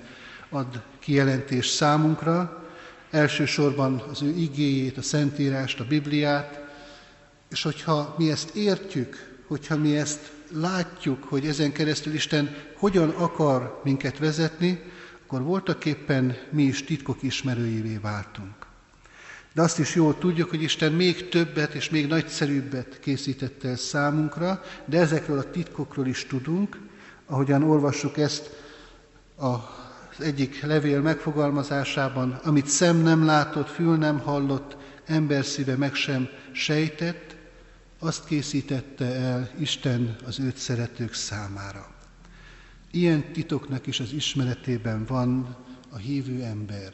ad 0.50 0.82
kijelentést 1.00 1.76
számunkra, 1.76 2.65
elsősorban 3.10 4.04
az 4.12 4.22
ő 4.22 4.30
igéjét, 4.30 4.98
a 4.98 5.02
Szentírást, 5.02 5.80
a 5.80 5.86
Bibliát, 5.86 6.60
és 7.50 7.62
hogyha 7.62 8.16
mi 8.18 8.32
ezt 8.32 8.56
értjük, 8.56 9.34
hogyha 9.48 9.78
mi 9.78 9.98
ezt 9.98 10.32
látjuk, 10.52 11.24
hogy 11.24 11.46
ezen 11.48 11.72
keresztül 11.72 12.14
Isten 12.14 12.56
hogyan 12.78 13.10
akar 13.10 13.82
minket 13.84 14.18
vezetni, 14.18 14.82
akkor 15.26 15.42
voltaképpen 15.42 16.38
mi 16.50 16.64
is 16.64 16.84
titkok 16.84 17.24
ismerőjévé 17.24 17.98
váltunk. 17.98 18.54
De 19.54 19.62
azt 19.62 19.80
is 19.80 19.96
jól 19.96 20.18
tudjuk, 20.18 20.50
hogy 20.50 20.62
Isten 20.62 20.92
még 20.92 21.30
többet 21.30 21.74
és 21.74 21.90
még 21.90 22.08
nagyszerűbbet 22.08 23.00
készített 23.00 23.64
el 23.64 23.76
számunkra, 23.76 24.64
de 24.86 25.00
ezekről 25.00 25.38
a 25.38 25.50
titkokról 25.52 26.08
is 26.08 26.26
tudunk, 26.26 26.80
ahogyan 27.26 27.64
olvassuk 27.64 28.18
ezt 28.18 28.50
az 30.18 30.26
egyik 30.26 30.62
levél 30.62 31.02
megfogalmazásában, 31.02 32.32
amit 32.32 32.68
szem 32.68 32.98
nem 32.98 33.26
látott, 33.26 33.70
fül 33.70 33.96
nem 33.96 34.20
hallott, 34.20 34.78
ember 35.06 35.46
szíve 35.46 35.76
meg 35.76 35.94
sem 35.94 36.28
sejtett, 36.52 37.36
azt 38.00 38.26
készítette 38.26 39.06
el 39.06 39.50
Isten 39.60 40.16
az 40.26 40.40
őt 40.40 40.58
szeretők 40.58 41.14
számára. 41.14 41.88
Ilyen 42.92 43.32
titoknak 43.32 43.88
is 43.88 44.00
az 44.00 44.14
ismeretében 44.14 45.06
van 45.06 45.56
a 45.90 45.98
hívő 45.98 46.44
ember. 46.44 46.92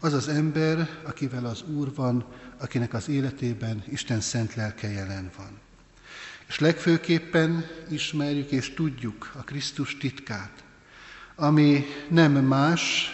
Az 0.00 0.12
az 0.12 0.28
ember, 0.28 0.88
akivel 1.04 1.44
az 1.44 1.62
Úr 1.62 1.94
van, 1.94 2.24
akinek 2.58 2.94
az 2.94 3.08
életében 3.08 3.84
Isten 3.90 4.20
szent 4.20 4.54
lelke 4.54 4.90
jelen 4.90 5.30
van. 5.36 5.58
És 6.48 6.58
legfőképpen 6.58 7.64
ismerjük 7.90 8.50
és 8.50 8.74
tudjuk 8.74 9.32
a 9.38 9.42
Krisztus 9.42 9.96
titkát, 9.96 10.66
ami 11.40 11.84
nem 12.08 12.32
más, 12.32 13.12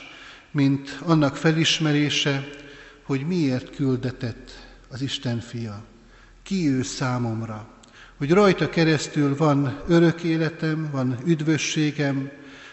mint 0.50 0.98
annak 1.02 1.36
felismerése, 1.36 2.48
hogy 3.02 3.26
miért 3.26 3.76
küldetett 3.76 4.50
az 4.88 5.02
Isten 5.02 5.40
fia, 5.40 5.84
ki 6.42 6.68
ő 6.68 6.82
számomra, 6.82 7.68
hogy 8.16 8.30
rajta 8.30 8.68
keresztül 8.68 9.36
van 9.36 9.82
örök 9.86 10.22
életem, 10.22 10.88
van 10.90 11.18
üdvösségem, 11.24 12.30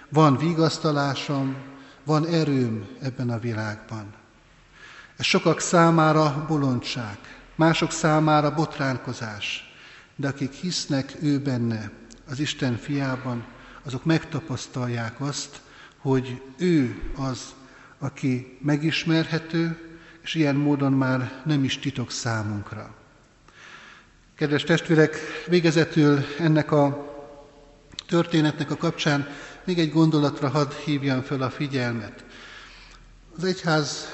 van 0.10 0.38
vigasztalásom, 0.38 1.56
van 2.04 2.28
erőm 2.28 2.88
ebben 3.02 3.30
a 3.30 3.40
világban. 3.40 4.14
Ez 5.18 5.26
sokak 5.26 5.60
számára 5.60 6.46
bolondság, 6.48 7.18
mások 7.56 7.92
számára 7.92 8.54
botránkozás, 8.54 9.74
de 10.16 10.28
akik 10.28 10.52
hisznek 10.52 11.14
ő 11.22 11.40
benne, 11.40 11.92
az 12.30 12.40
Isten 12.40 12.78
fiában, 12.78 13.46
azok 13.84 14.06
megtapasztalják 14.06 15.22
azt, 15.22 15.62
hogy 15.98 16.42
ő 16.58 17.02
az, 17.16 17.54
aki 18.00 18.58
megismerhető, 18.62 19.78
és 20.24 20.36
ilyen 20.36 20.56
módon 20.56 20.94
már 20.94 21.42
nem 21.46 21.64
is 21.64 21.80
titok 21.80 22.12
számunkra. 22.12 22.96
Kedves 24.36 24.64
testvérek, 24.64 25.18
végezetül 25.48 26.20
ennek 26.40 26.72
a 26.72 27.10
történetnek 28.08 28.72
a 28.72 28.78
kapcsán 28.78 29.28
még 29.64 29.80
egy 29.80 29.92
gondolatra 29.92 30.50
hadd 30.50 30.72
hívjam 30.86 31.22
föl 31.22 31.42
a 31.42 31.50
figyelmet. 31.50 32.24
Az 33.38 33.44
egyház 33.44 34.06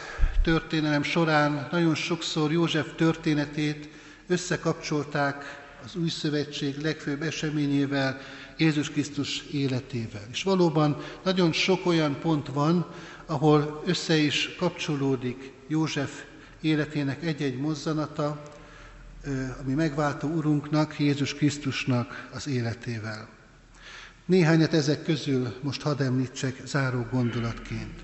történelem 0.44 1.04
során 1.04 1.68
nagyon 1.72 1.96
sokszor 1.96 2.52
József 2.52 2.88
történetét 2.96 3.90
összekapcsolták 4.28 5.44
az 5.86 5.96
új 5.96 6.10
szövetség 6.10 6.78
legfőbb 6.82 7.22
eseményével, 7.22 8.20
Jézus 8.58 8.90
Krisztus 8.90 9.44
életével. 9.52 10.28
És 10.32 10.44
valóban 10.44 10.98
nagyon 11.24 11.52
sok 11.52 11.86
olyan 11.86 12.20
pont 12.20 12.48
van, 12.48 12.88
ahol 13.26 13.84
össze 13.86 14.16
is 14.18 14.56
kapcsolódik 14.58 15.52
József 15.68 16.24
életének 16.62 17.24
egy-egy 17.24 17.58
mozzanata, 17.58 18.44
ami 19.64 19.74
megváltó 19.74 20.28
Urunknak, 20.28 21.00
Jézus 21.00 21.34
Krisztusnak 21.34 22.30
az 22.34 22.48
életével. 22.48 23.30
Néhányat 24.26 24.74
ezek 24.74 25.04
közül 25.04 25.54
most 25.62 25.82
hadd 25.82 26.02
említsek 26.02 26.62
záró 26.66 27.08
gondolatként. 27.12 28.04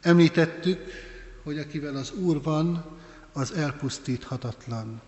Említettük, 0.00 0.80
hogy 1.42 1.58
akivel 1.58 1.96
az 1.96 2.12
Úr 2.12 2.42
van, 2.42 2.84
az 3.32 3.52
elpusztíthatatlan. 3.52 5.00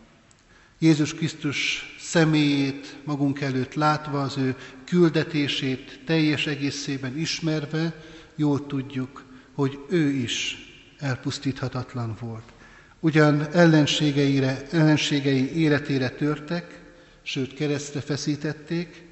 Jézus 0.79 1.15
Krisztus 1.15 1.85
személyét 2.09 2.97
magunk 3.05 3.41
előtt 3.41 3.75
látva, 3.75 4.23
az 4.23 4.37
ő 4.37 4.57
küldetését 4.85 6.01
teljes 6.07 6.47
egészében 6.47 7.19
ismerve, 7.19 8.03
jól 8.37 8.67
tudjuk, 8.67 9.25
hogy 9.55 9.79
ő 9.91 10.09
is 10.11 10.57
elpusztíthatatlan 10.99 12.17
volt. 12.21 12.53
Ugyan 13.01 13.53
ellenségeire, 13.53 14.67
ellenségei 14.71 15.57
életére 15.57 16.09
törtek, 16.09 16.81
sőt 17.23 17.55
keresztre 17.55 18.01
feszítették, 18.01 19.07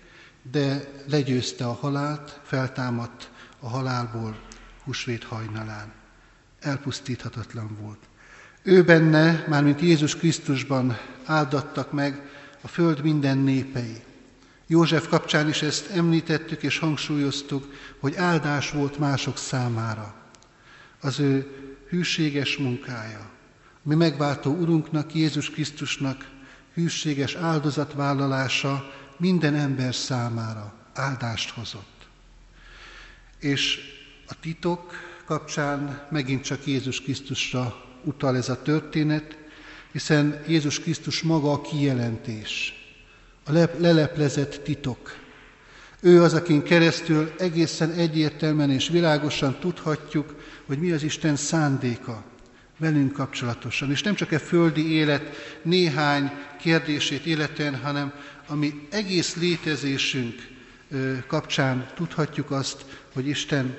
de 0.50 0.90
legyőzte 1.08 1.66
a 1.66 1.72
halált, 1.72 2.40
feltámadt 2.44 3.30
a 3.60 3.68
halálból 3.68 4.40
husvét 4.84 5.24
hajnalán. 5.24 5.92
Elpusztíthatatlan 6.60 7.76
volt. 7.80 8.00
Ő 8.62 8.84
benne, 8.84 9.44
mármint 9.48 9.80
Jézus 9.80 10.16
Krisztusban 10.16 10.98
áldattak 11.24 11.92
meg 11.92 12.34
a 12.66 12.68
föld 12.68 13.02
minden 13.02 13.38
népei. 13.38 14.02
József 14.66 15.08
kapcsán 15.08 15.48
is 15.48 15.62
ezt 15.62 15.90
említettük 15.90 16.62
és 16.62 16.78
hangsúlyoztuk, 16.78 17.74
hogy 17.98 18.14
áldás 18.14 18.70
volt 18.70 18.98
mások 18.98 19.38
számára. 19.38 20.14
Az 21.00 21.20
ő 21.20 21.50
hűséges 21.88 22.56
munkája, 22.56 23.30
mi 23.82 23.94
megváltó 23.94 24.52
Urunknak, 24.52 25.14
Jézus 25.14 25.50
Krisztusnak 25.50 26.30
hűséges 26.74 27.34
áldozatvállalása 27.34 28.92
minden 29.16 29.54
ember 29.54 29.94
számára 29.94 30.74
áldást 30.94 31.50
hozott. 31.50 32.06
És 33.38 33.78
a 34.26 34.40
titok 34.40 34.92
kapcsán 35.24 36.06
megint 36.10 36.44
csak 36.44 36.66
Jézus 36.66 37.00
Krisztusra 37.00 37.84
utal 38.04 38.36
ez 38.36 38.48
a 38.48 38.62
történet, 38.62 39.45
hiszen 39.92 40.42
Jézus 40.46 40.80
Krisztus 40.80 41.22
maga 41.22 41.52
a 41.52 41.60
kijelentés, 41.60 42.74
a 43.44 43.52
leleplezett 43.78 44.60
titok. 44.64 45.16
Ő 46.00 46.22
az, 46.22 46.34
akin 46.34 46.62
keresztül 46.62 47.32
egészen 47.38 47.90
egyértelműen 47.90 48.70
és 48.70 48.88
világosan 48.88 49.58
tudhatjuk, 49.60 50.34
hogy 50.66 50.78
mi 50.78 50.92
az 50.92 51.02
Isten 51.02 51.36
szándéka 51.36 52.24
velünk 52.78 53.12
kapcsolatosan. 53.12 53.90
És 53.90 54.02
nem 54.02 54.14
csak 54.14 54.32
a 54.32 54.38
földi 54.38 54.92
élet 54.92 55.36
néhány 55.62 56.30
kérdését 56.60 57.26
illetően, 57.26 57.76
hanem 57.76 58.12
ami 58.46 58.86
egész 58.90 59.36
létezésünk 59.36 60.34
kapcsán 61.26 61.86
tudhatjuk 61.94 62.50
azt, 62.50 62.84
hogy 63.12 63.26
Isten 63.26 63.78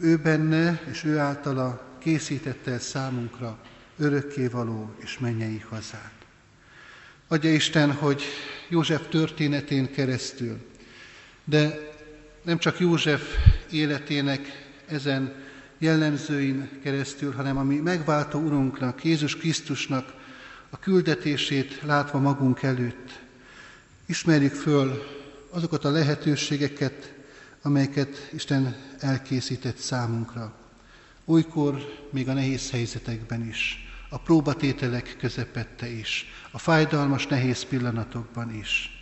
ő 0.00 0.16
benne 0.16 0.82
és 0.90 1.04
ő 1.04 1.18
általa 1.18 1.96
készítette 1.98 2.78
számunkra 2.78 3.58
örökkévaló 4.00 4.94
és 4.96 5.18
mennyei 5.18 5.64
hazát. 5.68 6.12
Adja 7.28 7.52
Isten, 7.52 7.92
hogy 7.92 8.22
József 8.68 9.08
történetén 9.08 9.92
keresztül, 9.92 10.58
de 11.44 11.88
nem 12.42 12.58
csak 12.58 12.80
József 12.80 13.22
életének 13.70 14.70
ezen 14.86 15.34
jellemzőin 15.78 16.68
keresztül, 16.82 17.32
hanem 17.32 17.56
ami 17.56 17.76
megváltó 17.76 18.38
Urunknak, 18.38 19.04
Jézus 19.04 19.36
Krisztusnak 19.36 20.14
a 20.70 20.78
küldetését 20.78 21.80
látva 21.82 22.18
magunk 22.18 22.62
előtt, 22.62 23.18
ismerjük 24.06 24.54
föl 24.54 25.02
azokat 25.50 25.84
a 25.84 25.90
lehetőségeket, 25.90 27.12
amelyeket 27.62 28.30
Isten 28.32 28.76
elkészített 28.98 29.76
számunkra. 29.76 30.54
Olykor 31.24 32.06
még 32.10 32.28
a 32.28 32.32
nehéz 32.32 32.70
helyzetekben 32.70 33.48
is, 33.48 33.89
a 34.10 34.18
próbatételek 34.18 35.16
közepette 35.18 35.88
is, 35.88 36.26
a 36.50 36.58
fájdalmas, 36.58 37.26
nehéz 37.26 37.64
pillanatokban 37.64 38.54
is. 38.54 39.00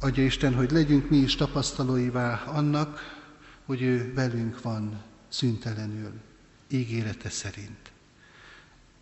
Adja 0.00 0.24
Isten, 0.24 0.54
hogy 0.54 0.70
legyünk 0.70 1.10
mi 1.10 1.16
is 1.16 1.34
tapasztalóivá 1.34 2.42
annak, 2.46 3.20
hogy 3.66 3.82
ő 3.82 4.12
velünk 4.14 4.62
van 4.62 5.02
szüntelenül, 5.28 6.12
ígérete 6.68 7.30
szerint. 7.30 7.92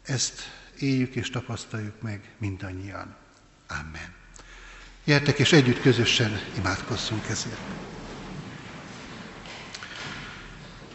Ezt 0.02 0.40
éljük 0.78 1.14
és 1.14 1.30
tapasztaljuk 1.30 2.02
meg 2.02 2.34
mindannyian. 2.38 3.16
Amen. 3.68 4.14
Gyertek 5.04 5.38
és 5.38 5.52
együtt 5.52 5.80
közösen 5.80 6.30
imádkozzunk 6.56 7.28
ezért. 7.28 7.60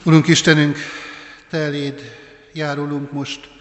Urunk 0.03 0.27
Istenünk, 0.27 0.77
Te 1.49 1.57
eléd 1.57 2.01
járulunk 2.53 3.11
most, 3.11 3.54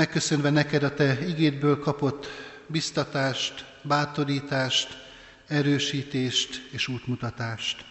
megköszönve 0.00 0.50
neked 0.50 0.82
a 0.82 0.94
Te 0.94 1.26
igédből 1.26 1.78
kapott 1.78 2.26
biztatást, 2.66 3.64
bátorítást, 3.82 5.06
erősítést 5.46 6.68
és 6.70 6.88
útmutatást. 6.88 7.84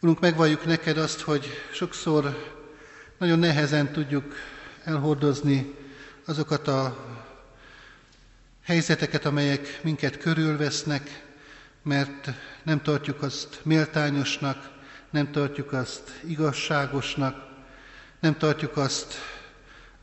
Urunk, 0.00 0.20
megvalljuk 0.20 0.64
neked 0.64 0.98
azt, 0.98 1.20
hogy 1.20 1.46
sokszor 1.72 2.52
nagyon 3.18 3.38
nehezen 3.38 3.92
tudjuk 3.92 4.34
elhordozni 4.84 5.74
azokat 6.24 6.68
a 6.68 7.06
helyzeteket, 8.64 9.24
amelyek 9.24 9.80
minket 9.82 10.18
körülvesznek, 10.18 11.24
mert 11.82 12.30
nem 12.62 12.82
tartjuk 12.82 13.22
azt 13.22 13.60
méltányosnak, 13.62 14.70
nem 15.10 15.30
tartjuk 15.30 15.72
azt 15.72 16.20
igazságosnak, 16.26 17.48
nem 18.20 18.36
tartjuk 18.36 18.76
azt 18.76 19.14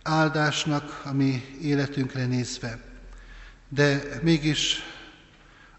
áldásnak, 0.03 1.01
ami 1.05 1.43
életünkre 1.61 2.25
nézve. 2.25 2.79
De 3.69 4.01
mégis, 4.21 4.83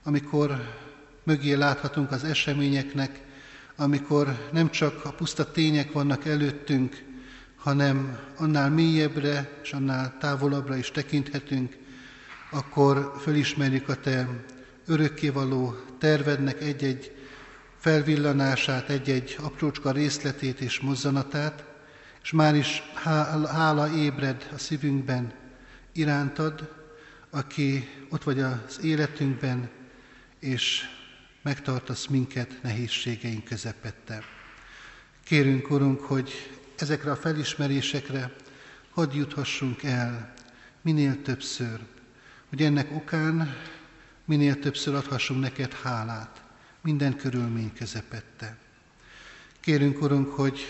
amikor 0.02 0.60
mögé 1.24 1.52
láthatunk 1.52 2.10
az 2.10 2.24
eseményeknek, 2.24 3.20
amikor 3.76 4.48
nem 4.52 4.70
csak 4.70 5.04
a 5.04 5.12
puszta 5.12 5.50
tények 5.50 5.92
vannak 5.92 6.26
előttünk, 6.26 7.04
hanem 7.56 8.18
annál 8.36 8.70
mélyebbre 8.70 9.58
és 9.62 9.72
annál 9.72 10.16
távolabbra 10.18 10.76
is 10.76 10.90
tekinthetünk, 10.90 11.76
akkor 12.50 13.12
fölismerjük 13.20 13.88
a 13.88 14.00
Te 14.00 14.28
örökkévaló 14.86 15.76
tervednek 15.98 16.60
egy-egy 16.60 17.16
felvillanását, 17.78 18.88
egy-egy 18.88 19.36
aprócska 19.40 19.90
részletét 19.90 20.60
és 20.60 20.80
mozzanatát, 20.80 21.64
és 22.22 22.30
már 22.32 22.54
is 22.54 22.82
hála 23.50 23.90
ébred 23.96 24.50
a 24.54 24.58
szívünkben 24.58 25.32
irántad, 25.92 26.74
aki 27.30 27.88
ott 28.08 28.22
vagy 28.22 28.40
az 28.40 28.80
életünkben, 28.82 29.70
és 30.38 30.82
megtartasz 31.42 32.06
minket 32.06 32.62
nehézségeink 32.62 33.44
közepette. 33.44 34.22
Kérünk, 35.24 35.70
Urunk, 35.70 36.00
hogy 36.00 36.30
ezekre 36.78 37.10
a 37.10 37.16
felismerésekre 37.16 38.32
hadd 38.90 39.14
juthassunk 39.14 39.82
el 39.82 40.32
minél 40.82 41.22
többször, 41.22 41.80
hogy 42.48 42.62
ennek 42.62 42.92
okán 42.92 43.56
minél 44.24 44.58
többször 44.58 44.94
adhassunk 44.94 45.40
neked 45.40 45.72
hálát 45.72 46.42
minden 46.82 47.16
körülmény 47.16 47.72
közepette. 47.72 48.56
Kérünk, 49.60 50.02
Urunk, 50.02 50.28
hogy 50.28 50.60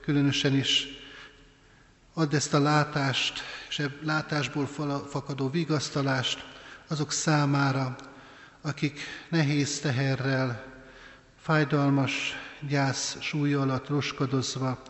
különösen 0.00 0.54
is 0.54 0.99
Add 2.14 2.34
ezt 2.34 2.54
a 2.54 2.60
látást, 2.60 3.40
és 3.68 3.78
a 3.78 3.90
látásból 4.02 4.66
fakadó 5.08 5.48
vigasztalást 5.48 6.44
azok 6.88 7.12
számára, 7.12 7.96
akik 8.60 9.00
nehéz 9.28 9.80
teherrel, 9.80 10.64
fájdalmas 11.40 12.32
gyász 12.68 13.16
súly 13.20 13.54
alatt 13.54 13.88
roskadozva 13.88 14.82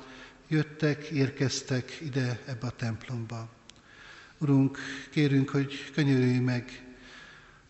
jöttek, 0.49 1.05
érkeztek 1.05 1.99
ide 2.01 2.41
ebbe 2.47 2.67
a 2.67 2.71
templomba. 2.71 3.49
Urunk, 4.39 4.79
kérünk, 5.11 5.49
hogy 5.49 5.91
könyörülj 5.95 6.39
meg 6.39 6.85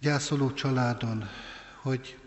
gyászoló 0.01 0.53
családon, 0.53 1.29
hogy 1.83 2.19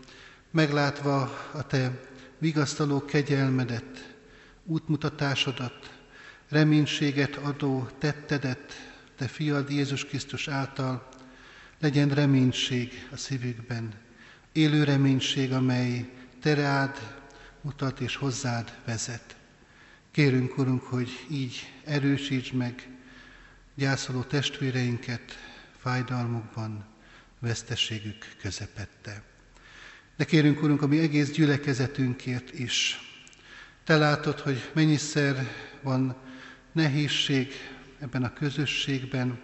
meglátva 0.50 1.20
a 1.52 1.66
Te 1.66 2.00
vigasztaló 2.38 3.04
kegyelmedet, 3.04 4.14
útmutatásodat, 4.64 5.93
reménységet 6.54 7.36
adó 7.36 7.88
tettedet, 7.98 8.92
Te 9.16 9.26
fiad 9.26 9.70
Jézus 9.70 10.04
Krisztus 10.04 10.48
által, 10.48 11.08
legyen 11.80 12.08
reménység 12.08 13.08
a 13.12 13.16
szívükben, 13.16 13.92
élő 14.52 14.84
reménység, 14.84 15.52
amely 15.52 16.10
Te 16.40 16.54
rád 16.54 17.22
mutat 17.60 18.00
és 18.00 18.16
hozzád 18.16 18.78
vezet. 18.84 19.36
Kérünk, 20.10 20.58
Urunk, 20.58 20.82
hogy 20.82 21.26
így 21.30 21.72
erősíts 21.84 22.52
meg 22.52 22.88
gyászoló 23.74 24.22
testvéreinket 24.22 25.38
fájdalmukban, 25.78 26.84
veszteségük 27.38 28.26
közepette. 28.40 29.22
De 30.16 30.24
kérünk, 30.24 30.62
Urunk, 30.62 30.82
a 30.82 30.86
mi 30.86 30.98
egész 30.98 31.30
gyülekezetünkért 31.30 32.58
is. 32.58 32.98
Te 33.84 33.96
látod, 33.96 34.38
hogy 34.38 34.70
mennyiszer 34.74 35.46
van 35.82 36.22
nehézség 36.74 37.52
ebben 37.98 38.24
a 38.24 38.32
közösségben, 38.32 39.40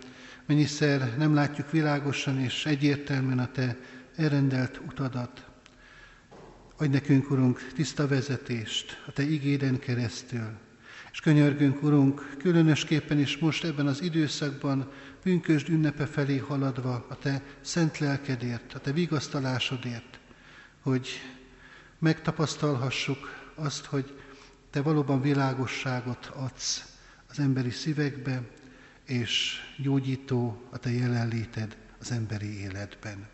mennyiszer 0.47 1.17
nem 1.17 1.35
látjuk 1.35 1.71
világosan 1.71 2.41
és 2.41 2.67
egyértelműen 2.67 3.39
a 3.39 3.51
Te 3.51 3.77
elrendelt 4.17 4.81
utadat. 4.87 5.45
Adj 6.77 6.91
nekünk, 6.91 7.31
Urunk, 7.31 7.71
tiszta 7.75 8.09
vezetést 8.09 9.03
a 9.07 9.13
Te 9.13 9.23
igéden 9.23 9.79
keresztül, 9.79 10.59
és 11.13 11.21
könyörgünk, 11.21 11.83
Urunk, 11.83 12.37
különösképpen 12.39 13.19
is 13.19 13.39
most 13.39 13.65
ebben 13.65 13.87
az 13.87 14.03
időszakban 14.03 14.91
pünkösd 15.23 15.69
ünnepe 15.69 16.07
felé 16.07 16.37
haladva 16.37 17.07
a 17.09 17.19
Te 17.19 17.43
szent 17.61 17.99
lelkedért, 17.99 18.75
a 18.75 18.79
Te 18.79 18.93
vigasztalásodért, 18.93 20.19
hogy 20.81 21.09
megtapasztalhassuk 21.99 23.51
azt, 23.55 23.85
hogy 23.85 24.19
Te 24.71 24.83
valóban 24.83 25.21
világosságot 25.21 26.27
adsz 26.27 26.90
az 27.31 27.39
emberi 27.39 27.71
szívekbe, 27.71 28.43
és 29.05 29.61
gyógyító 29.77 30.63
a 30.71 30.79
Te 30.79 30.91
jelenléted 30.91 31.77
az 32.01 32.11
emberi 32.11 32.61
életben. 32.61 33.27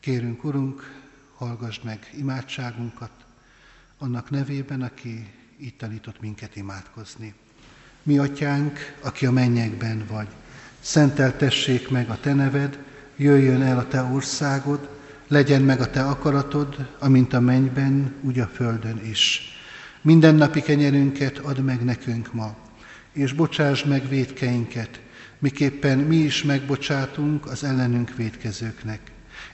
Kérünk, 0.00 0.44
Urunk, 0.44 0.94
hallgassd 1.34 1.84
meg 1.84 2.10
imádságunkat, 2.16 3.10
annak 3.98 4.30
nevében, 4.30 4.82
aki 4.82 5.32
itt 5.56 5.78
tanított 5.78 6.20
minket 6.20 6.56
imádkozni. 6.56 7.34
Mi, 8.02 8.18
Atyánk, 8.18 8.78
aki 9.00 9.26
a 9.26 9.32
mennyekben 9.32 10.06
vagy, 10.08 10.28
szenteltessék 10.80 11.88
meg 11.90 12.10
a 12.10 12.20
Te 12.20 12.34
neved, 12.34 12.78
jöjjön 13.16 13.62
el 13.62 13.78
a 13.78 13.88
Te 13.88 14.02
országod, 14.02 14.88
legyen 15.28 15.62
meg 15.62 15.80
a 15.80 15.90
Te 15.90 16.04
akaratod, 16.04 16.96
amint 16.98 17.32
a 17.32 17.40
mennyben, 17.40 18.14
úgy 18.20 18.38
a 18.38 18.46
földön 18.46 19.04
is. 19.04 19.40
Minden 20.00 20.34
napi 20.34 20.60
kenyerünket 20.60 21.38
add 21.38 21.60
meg 21.60 21.84
nekünk 21.84 22.32
ma, 22.32 22.65
és 23.16 23.32
bocsáss 23.32 23.84
meg 23.84 24.08
védkeinket, 24.08 25.00
miképpen 25.38 25.98
mi 25.98 26.16
is 26.16 26.42
megbocsátunk 26.42 27.46
az 27.46 27.64
ellenünk 27.64 28.16
védkezőknek. 28.16 29.00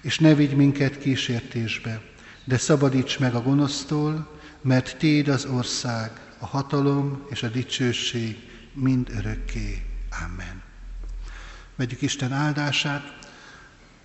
És 0.00 0.18
ne 0.18 0.34
vigy 0.34 0.56
minket 0.56 0.98
kísértésbe, 0.98 2.00
de 2.44 2.56
szabadíts 2.56 3.18
meg 3.18 3.34
a 3.34 3.42
gonosztól, 3.42 4.40
mert 4.62 4.96
Téd 4.98 5.28
az 5.28 5.44
ország, 5.44 6.10
a 6.38 6.46
hatalom 6.46 7.26
és 7.30 7.42
a 7.42 7.48
dicsőség 7.48 8.36
mind 8.74 9.10
örökké. 9.16 9.82
Amen. 10.24 10.62
Vegyük 11.76 12.02
Isten 12.02 12.32
áldását, 12.32 13.18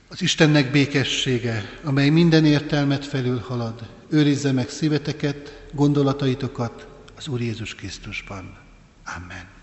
az 0.07 0.21
Istennek 0.21 0.71
békessége, 0.71 1.63
amely 1.83 2.09
minden 2.09 2.45
értelmet 2.45 3.05
felül 3.05 3.39
halad, 3.39 3.89
őrizze 4.09 4.51
meg 4.51 4.69
szíveteket, 4.69 5.65
gondolataitokat 5.73 6.87
az 7.15 7.27
Úr 7.27 7.41
Jézus 7.41 7.75
Krisztusban. 7.75 8.66
Amen. 9.07 9.56